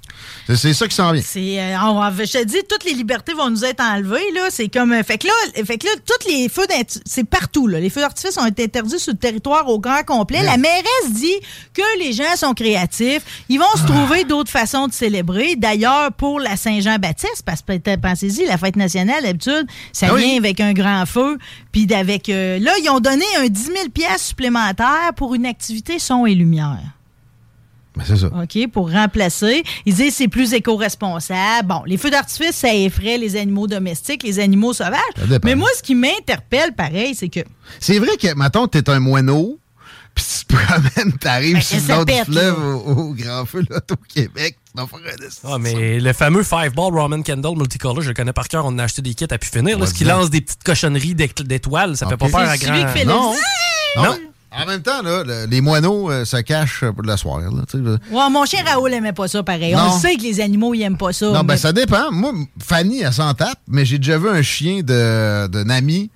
[0.46, 1.22] C'est- C'est ça qui s'en vient.
[1.24, 4.30] C'est, euh, je te dis, toutes les libertés vont nous être enlevées.
[4.34, 4.48] Là.
[4.50, 4.92] C'est comme.
[4.92, 6.66] euh, fait que là, fait que là, tous les feux
[7.04, 7.66] c'est partout.
[7.66, 7.78] Là.
[7.80, 10.42] Les feux d'artifice ont été interdits sur le territoire au grand complet.
[10.42, 11.34] La mairesse dit
[11.74, 13.44] que les gens sont créatifs.
[13.48, 15.56] Ils vont se trouver d'autres façons de célébrer.
[15.56, 20.24] D'ailleurs, pour la Saint-Jean-Baptiste, parce que pensez-y, la fête nationale, d'habitude, ça Ah oui.
[20.24, 21.36] vient avec un grand feu.
[21.72, 22.28] Puis d'avec.
[22.30, 26.34] euh, là, ils ont donné un 10 000 pièces supplémentaires pour une activité son et
[26.34, 26.78] lumière.
[27.96, 28.26] Ben, c'est ça.
[28.28, 29.64] OK, pour remplacer.
[29.84, 31.66] Ils disent c'est plus éco-responsable.
[31.66, 35.00] Bon, les feux d'artifice, ça effraie les animaux domestiques, les animaux sauvages.
[35.44, 37.40] Mais moi, ce qui m'interpelle, pareil, c'est que.
[37.80, 39.58] C'est vrai que, mettons, t'es un moineau,
[40.14, 42.78] puis tu te promènes, t'arrives Ben, sur l'autre fleuve au,
[43.08, 44.56] au Grand Feu, là, au Québec.
[45.42, 48.64] Ah, mais le fameux Five Ball Roman Candle Multicolor, je le connais par cœur.
[48.64, 49.76] On a acheté des kits à pu finir.
[49.76, 52.20] Là, ce qui lance des petites cochonneries d'é- d'étoiles, ça fait Ok.
[52.20, 52.92] pas peur à C'est celui grand.
[52.92, 53.32] qui fait Non.
[53.96, 54.02] le.
[54.02, 54.18] Non.
[54.50, 57.40] En même temps, là, le- les moineaux euh, se cachent pour le soir.
[57.40, 57.48] Là.
[58.10, 59.74] Ouais, mon chien Raoul aimait pas ça, pareil.
[59.74, 59.80] Non.
[59.90, 61.26] On le sait que les animaux, ils aiment pas ça.
[61.30, 62.10] Non, ben ça dépend.
[62.10, 62.32] Moi,
[62.62, 66.10] Fanny, elle s'en tape, mais j'ai déjà vu un chien de- d'un ami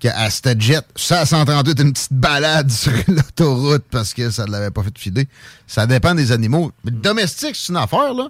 [0.00, 4.44] qui, à cette jet, ça à 138, une petite balade sur l'autoroute parce que ça
[4.44, 5.26] ne l'avait pas fait filer.
[5.66, 6.70] Ça dépend des animaux.
[6.84, 8.28] Mais domestique, c'est une affaire, là.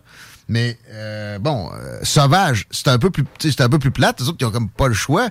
[0.48, 4.20] Mais euh, bon, euh, sauvage, c'est un peu plus c'est un peu plus plate.
[4.20, 5.28] Les autres, ils ont comme pas le choix.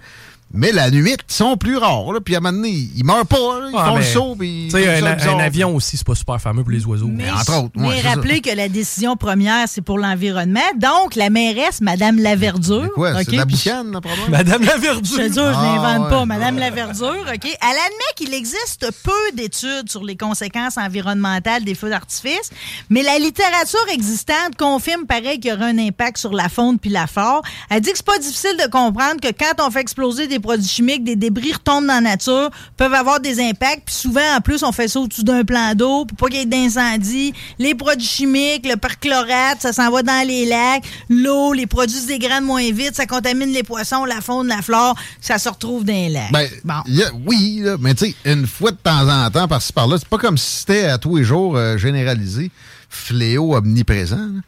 [0.53, 2.13] Mais la nuit, ils sont plus rares.
[2.13, 2.19] Là.
[2.23, 3.59] Puis à un moment donné, ils meurent pas.
[3.59, 3.67] là.
[3.69, 4.35] Ils Ah, font le mais, saut.
[4.37, 7.09] Puis un, avion aussi, c'est pas super fameux pour les oiseaux.
[7.11, 10.59] Mais, entre autres, ouais, mais rappelez que la décision première, c'est pour l'environnement.
[10.77, 12.83] Donc, la mairesse, Madame Laverdure.
[12.83, 14.25] Mais quoi, c'est la boucane, le problème?
[14.29, 15.17] Madame la Je verdure.
[15.17, 16.17] te jure, je Ah, n'invente ouais.
[16.17, 16.25] pas.
[16.25, 17.43] Madame Laverdure, OK?
[17.45, 22.51] Elle admet qu'il existe peu d'études sur les conséquences environnementales des feux d'artifice,
[22.89, 26.89] mais la littérature existante confirme, pareil, qu'il y aura un impact sur la faune puis
[26.89, 27.41] la flore.
[27.69, 30.67] Elle dit que c'est pas difficile de comprendre que quand on fait exploser des produits
[30.67, 34.63] chimiques, des débris retombent dans la nature, peuvent avoir des impacts, puis souvent, en plus,
[34.63, 37.33] on fait ça au-dessus d'un plan d'eau pour pas qu'il y ait d'incendie.
[37.59, 40.83] Les produits chimiques, le perchlorate, ça s'en va dans les lacs.
[41.09, 44.95] L'eau, les produits se dégradent moins vite, ça contamine les poissons, la faune, la flore,
[45.21, 46.31] ça se retrouve dans les lacs.
[46.31, 46.73] Ben, bon.
[46.73, 50.07] a- oui, là, mais tu sais, une fois de temps en temps, par-ci par-là, c'est
[50.07, 52.51] pas comme si c'était à tous les jours euh, généralisé,
[52.89, 54.15] fléau omniprésent.
[54.17, 54.41] là.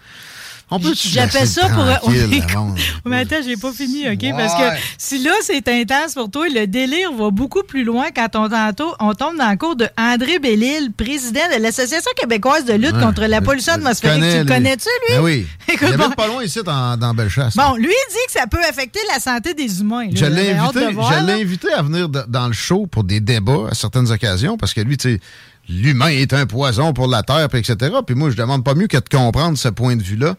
[0.71, 1.83] On peut J'appelle ça pour.
[3.05, 4.19] Mais attends, j'ai pas fini, OK?
[4.21, 4.31] Ouais.
[4.37, 8.35] Parce que si là, c'est intense pour toi, le délire va beaucoup plus loin quand
[8.35, 12.73] on, tantôt- on tombe dans le cours de André Bellil, président de l'Association québécoise de
[12.73, 13.01] lutte Ouais.
[13.01, 14.21] contre la pollution atmosphérique.
[14.23, 15.15] tu le connais-tu, lui?
[15.15, 15.47] Ben oui.
[15.73, 16.09] Écoute, il bon.
[16.11, 17.55] pas loin ici, dans, dans Bellechasse.
[17.55, 20.05] Bon, lui, il dit que ça peut affecter la santé des humains.
[20.05, 20.11] là.
[20.13, 21.39] Je l'ai invité, voir, je l'ai là.
[21.39, 24.81] invité à venir de- dans le show pour des débats à certaines occasions parce que
[24.81, 25.19] lui, tu sais,
[25.69, 27.95] l'humain est un poison pour la terre, puis etc.
[28.05, 30.35] Puis moi, je demande pas mieux que de comprendre ce point de vue-là.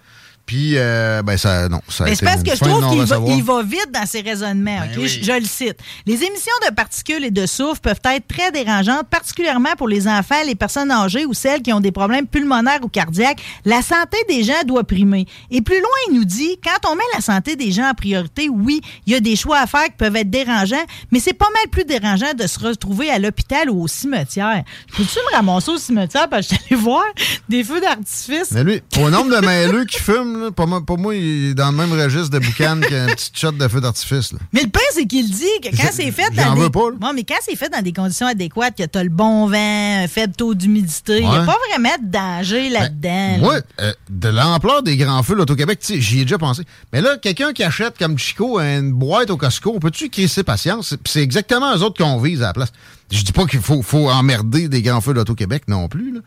[0.51, 3.37] Puis, euh, ben, ça, non, ça Mais c'est parce que je trouve qu'il va, non-recevoir.
[3.37, 4.79] il va vite dans ses raisonnements.
[4.79, 4.99] ok?
[4.99, 5.07] oui.
[5.07, 5.77] je, je le cite.
[6.07, 10.43] Les émissions de particules et de soufre peuvent être très dérangeantes, particulièrement pour les enfants,
[10.45, 13.41] les personnes âgées ou celles qui ont des problèmes pulmonaires ou cardiaques.
[13.65, 15.25] La santé des gens doit primer.
[15.53, 18.49] Et plus loin, il nous dit, quand on met la santé des gens en priorité,
[18.49, 21.47] oui, il y a des choix à faire qui peuvent être dérangeants, mais c'est pas
[21.55, 24.65] mal plus dérangeant de se retrouver à l'hôpital ou au cimetière.
[24.97, 27.05] Peux-tu me ramasser au cimetière parce que je suis allé voir
[27.49, 28.51] des feux d'artifice?
[28.51, 31.55] Mais lui, au nombre de mailleux qui fument, là, pour, moi, pour moi, il est
[31.55, 34.33] dans le même registre de boucan qu'un petit shot de feu d'artifice.
[34.33, 34.39] là.
[34.53, 36.61] Mais le pire, c'est qu'il dit que quand c'est fait j'en dans des...
[36.63, 36.97] veux pas, là.
[36.99, 40.03] Bon, mais quand c'est fait dans des conditions adéquates, que tu as le bon vent,
[40.05, 41.47] un faible taux d'humidité, il n'y a Ouais.
[41.47, 43.33] pas vraiment de danger là-dedans.
[43.33, 43.39] là.
[43.39, 46.63] Moi, euh, de l'ampleur des grands feux l'Auto-Québec, tu sais, j'y ai déjà pensé.
[46.93, 50.89] Mais là, quelqu'un qui achète comme Chico une boîte au Costco, on peut-tu crisser patience?
[50.91, 52.73] C'est- C'est exactement eux autres qu'on vise à la place.
[53.13, 56.13] Je dis pas qu'il faut, faut emmerder des grands feux d'Auto-Québec non plus.
[56.13, 56.21] là.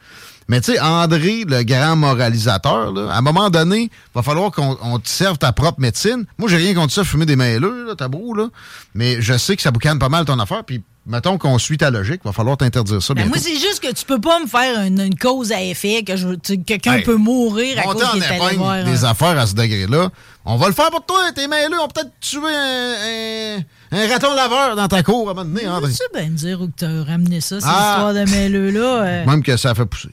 [0.47, 4.77] Mais tu sais, André, le grand moralisateur, là, à un moment donné, va falloir qu'on
[4.81, 6.25] on te serve ta propre médecine.
[6.37, 8.47] Moi, j'ai rien contre ça, fumer des mailleux, là, tabou, là.
[8.93, 10.63] Mais je sais que ça boucane pas mal ton affaire.
[10.63, 13.13] Puis, mettons qu'on suit ta logique, va falloir t'interdire ça.
[13.13, 16.03] Ben, moi, c'est juste que tu peux pas me faire une, une cause à effet,
[16.03, 18.83] que tu- quelqu'un Hey, peut mourir à cause qu'il est allé voir.
[18.83, 20.09] des un- affaires à ce degré-là.
[20.45, 21.77] On va le faire pour toi, tes mains-là.
[21.81, 23.57] On peut peut-être tuer un,
[23.97, 25.91] un, un raton laveur dans ta cour à un moment donné, André.
[25.91, 27.95] Tu bien me dire où que t'as ramené ça, cette Ah.
[27.95, 29.03] histoire de mêleux-là.
[29.03, 29.25] euh.
[29.25, 30.09] Même que ça fait pousser.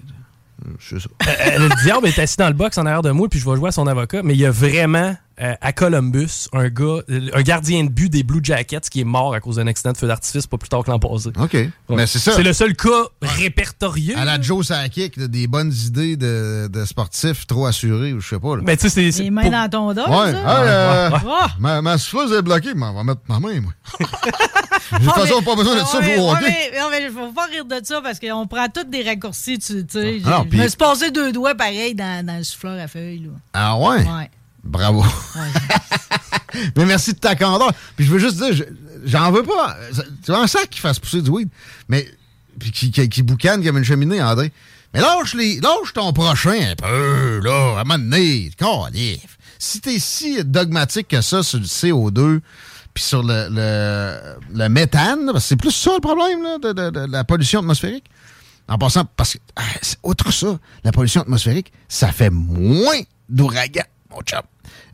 [0.67, 1.09] Euh, C'est ça.
[1.27, 3.57] Euh, le diable est assis dans le box en arrière de moi, puis je vais
[3.57, 4.23] jouer à son avocat.
[4.23, 8.09] Mais il y a vraiment, euh, à Columbus, un gars, euh, un gardien de but
[8.11, 10.69] des Blue Jackets qui est mort à cause d'un accident de feu d'artifice pas plus
[10.69, 11.31] tard que l'an passé.
[11.41, 11.57] OK.
[11.89, 12.33] Mais c'est ça.
[12.33, 14.15] C'est le seul cas répertorié.
[14.17, 18.39] À la Joe Sakic, des bonnes idées de, de sportifs trop assurés, ou je sais
[18.39, 18.57] pas.
[18.57, 18.63] Là.
[18.65, 19.23] Mais tu sais, c'est- c'est.
[19.25, 20.39] Les mains pour- dans ton dos, Ouais, ça?
[20.39, 21.19] hey, euh, Ouais.
[21.59, 23.73] ma, ma souffleuse est bloquée, mais on va mettre ma main, moi.
[24.93, 26.71] De toute façon, mais- pas besoin de ça pour hockey.
[26.79, 30.21] non, mais faut pas rire de ça parce qu'on prend tous des raccourcis, tu sais.
[30.27, 33.21] Ah, non, Je me suis passé deux doigts pareil dans, dans le souffleur à feuilles.
[33.25, 33.31] Là.
[33.55, 33.99] Ah ouais?
[33.99, 34.31] Ouais.
[34.65, 35.05] Bravo.
[36.77, 37.73] Mais merci de ta candeur.
[37.97, 38.65] Puis je veux juste dire, je-
[39.05, 39.77] j'en veux pas.
[40.23, 41.49] C'est un sac qui fasse pousser du weed.
[41.89, 42.07] Mais,
[42.59, 44.53] puis qui, qui, qui boucane comme une cheminée, André.
[44.93, 48.51] Mais lâche, les, lâche ton prochain un peu, là, à un moment donné.
[49.59, 52.41] Si t'es si dogmatique que ça sur le CO2,
[52.93, 54.19] puis sur le, le,
[54.53, 57.61] le méthane, parce que c'est plus ça le problème là, de, de- de la pollution
[57.61, 58.05] atmosphérique.
[58.69, 59.63] En passant, parce que, ah,
[60.03, 64.41] outre ça, la pollution atmosphérique, ça fait moins d'ouragans, mon chum.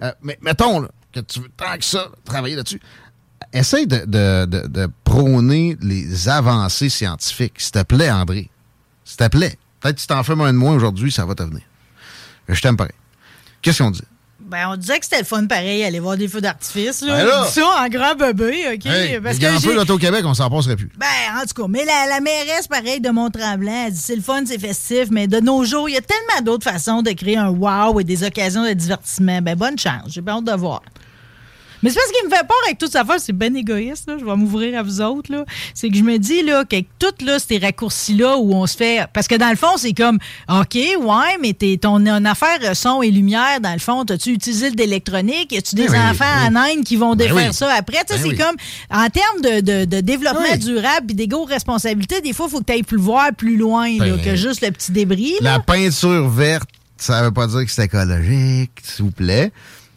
[0.03, 2.81] Euh, mais mettons que tu veux tant que ça travailler là-dessus.
[3.53, 8.51] Essaye de, prôner les avancées scientifiques, s'il te plaît, André.
[9.05, 9.59] S'il te plaît.
[9.81, 11.63] Peut-être que tu t'en fais moins de moins aujourd'hui, ça va t'avenir.
[12.49, 12.93] Je t'aime pareil.
[13.63, 14.03] Qu'est-ce qu'on dit?
[14.47, 17.03] Ben, on disait que c'était le fun pareil, aller voir des feux d'artifice.
[17.03, 17.17] Là.
[17.17, 17.43] Ben là!
[17.43, 18.87] Je dis ça en grand bébé, OK?
[18.87, 20.91] Hey, parce que feux j'ai- l'Auto-Québec, on s'en passerait plus.
[20.97, 24.23] Ben, en tout cas, mais la, la mairesse, pareil, de Mont-Tremblant, elle dit c'est le
[24.23, 27.37] fun, c'est festif, mais de nos jours, il y a tellement d'autres façons de créer
[27.37, 29.41] un wow et des occasions de divertissement.
[29.43, 30.03] Ben, bonne chance.
[30.09, 30.83] J'ai hâte de voir.
[31.83, 34.17] Mais c'est parce qu'il me fait peur avec toute sa affaire, c'est ben égoïste, là.
[34.19, 35.45] Je vais m'ouvrir à vous autres, là.
[35.75, 39.07] C'est que je me dis, là, qu'avec toutes, là, ces raccourcis-là où on se fait.
[39.13, 40.19] Parce que dans le fond, c'est comme,
[40.49, 44.31] OK, ouais, mais t'es, ton une affaire euh, son et lumière, dans le fond, t'as-tu
[44.31, 45.53] utilisé de l'électronique?
[45.53, 47.55] Y a-tu des oui, enfants en Inde qui vont Ben défaire oui.
[47.55, 47.99] ça après?
[48.09, 48.57] Ben c'est comme,
[48.91, 52.65] en termes de, de- de développement durable et d'égaux responsabilités, des fois, il faut que
[52.67, 55.35] tu ailles plus voir plus loin, là, Ben, que juste le petit débris.
[55.41, 59.53] La peinture verte, ça veut pas dire que c'est écologique, s'il vous plaît.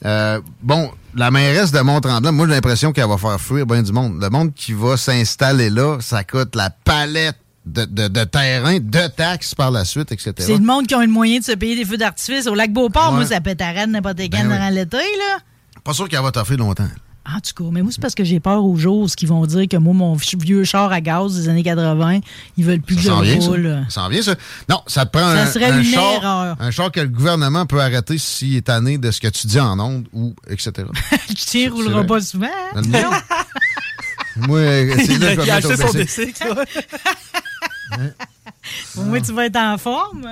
[0.06, 3.92] Euh, bon, la mairesse de Mont-Tremblant, moi, j'ai l'impression qu'elle va faire fuir bien du
[3.92, 4.22] monde.
[4.22, 9.08] Le monde qui va s'installer là, ça coûte la palette de, de, de terrain, de
[9.08, 10.34] taxes par la suite, etc.
[10.40, 12.48] C'est le monde qui a le moyen de se payer des feux d'artifice.
[12.48, 13.16] Au lac Beauport, Ouais.
[13.18, 14.54] moi, ça pète à n'importe quand Ben oui.
[14.54, 15.40] durant l'été, là.
[15.84, 16.88] Pas sûr qu'elle va t'offrir longtemps.
[17.36, 19.68] En tout cas, mais moi, c'est parce que j'ai peur aux jours qui vont dire
[19.68, 22.20] que moi, mon vieux char à gaz des années 80,
[22.58, 23.48] ils veulent plus que je Ça s'en vient, ça.
[23.48, 23.86] roule.
[23.90, 24.36] Ça s'en vient, ça.
[24.68, 26.56] Non, ça te prend Ça un, serait un une char, erreur.
[26.60, 29.60] un char que le gouvernement peut arrêter s'il est tanné de ce que tu dis
[29.60, 30.72] en ondes ou etc.
[31.30, 32.48] Le tien roulera pas souvent.
[32.48, 32.82] hein?
[32.82, 33.10] Le mien?
[34.48, 34.60] Moi,
[35.06, 36.56] c'est là que je acheté son.
[38.98, 40.28] Au moins, tu vas être en forme.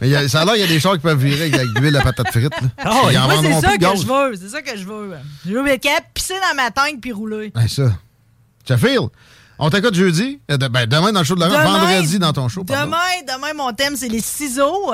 [0.00, 1.52] Mais il y a- ça a l'air qu'il y a des chars qui peuvent virer
[1.52, 2.52] avec de l'huile à patate frite.
[2.84, 3.10] Moi,
[3.42, 4.02] c'est ça que gaz.
[4.02, 4.36] je veux.
[4.36, 5.14] C'est ça que je veux.
[5.46, 7.50] Je veux capable de pisser dans ma tank puis rouler.
[7.54, 7.92] Ben, ça.
[8.64, 9.00] Tu feel?
[9.58, 10.38] On t'écoute jeudi.
[10.50, 12.62] Euh, ben, demain dans le show de la Demain- vendredi dans ton show.
[12.64, 12.84] pardon.
[12.86, 12.96] Demain,
[13.36, 14.92] demain, mon thème, c'est les ciseaux.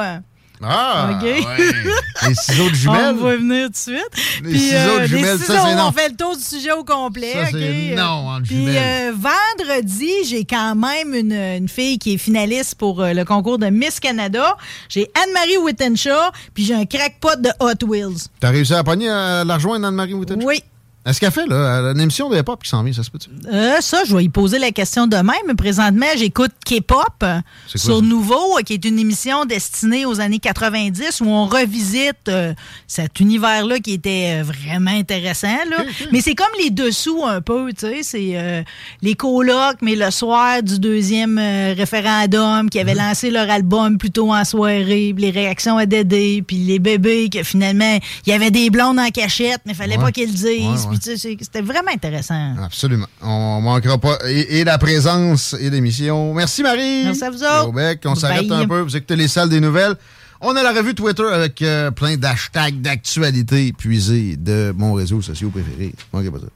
[0.64, 1.10] Ah!
[1.12, 1.22] OK?
[2.28, 3.14] Les ciseaux de jumelles.
[3.18, 4.42] On va venir tout de suite.
[4.44, 5.88] Les ciseaux de euh, jumelles, les ça, ciseaux, c'est non.
[5.88, 7.32] on fait le tour du sujet au complet.
[7.32, 8.76] Ça, non, en Puis jumelles.
[8.78, 9.12] euh,
[9.58, 13.66] vendredi, j'ai quand même une, une fille qui est finaliste pour euh, le concours de
[13.66, 14.56] Miss Canada.
[14.88, 18.28] J'ai Anne-Marie Wittenshaw, puis j'ai un crackpot de Hot Wheels.
[18.40, 20.42] T'as réussi à pogner, à la rejoindre, Anne-Marie Witten?
[20.44, 20.62] Oui.
[21.04, 23.28] Est-ce qu'elle fait, là, une émission de hip-hop qui s'en vient, ça se peut-tu?
[23.52, 27.24] Euh, ça, je vais y poser la question demain, mais présentement, j'écoute K-pop
[27.66, 27.92] sur ça?
[28.00, 32.54] Nouveau, euh, qui est une émission destinée aux années 90 où on revisite euh,
[32.86, 35.48] cet univers-là qui était vraiment intéressant.
[35.70, 35.78] Là.
[36.12, 38.00] Mais c'est comme les dessous un peu, tu sais.
[38.04, 38.62] C'est euh,
[39.02, 41.36] les colocs, mais le soir du deuxième
[41.76, 42.88] référendum qui Mhm.
[42.88, 47.28] avait lancé leur album plutôt en soirée, puis les réactions à Dédé, puis les bébés
[47.28, 50.02] que finalement, il y avait des blondes en cachette, mais fallait Ouais.
[50.04, 50.44] pas qu'ils le disent.
[50.44, 50.91] Ouais, ouais.
[51.00, 52.54] C'était vraiment intéressant.
[52.62, 53.06] Absolument.
[53.22, 54.18] On manquera pas.
[54.28, 56.34] Et, et la présence et l'émission.
[56.34, 57.04] Merci, Marie.
[57.04, 57.98] Merci à vous autres.
[58.04, 58.80] On s'arrête un peu.
[58.80, 59.94] Vous écoutez les salles des nouvelles.
[60.40, 65.50] On a la revue Twitter avec euh, plein d'hashtags d'actualité puisés de mon réseau social
[65.50, 65.94] préféré.
[66.12, 66.46] Manquez pas ça.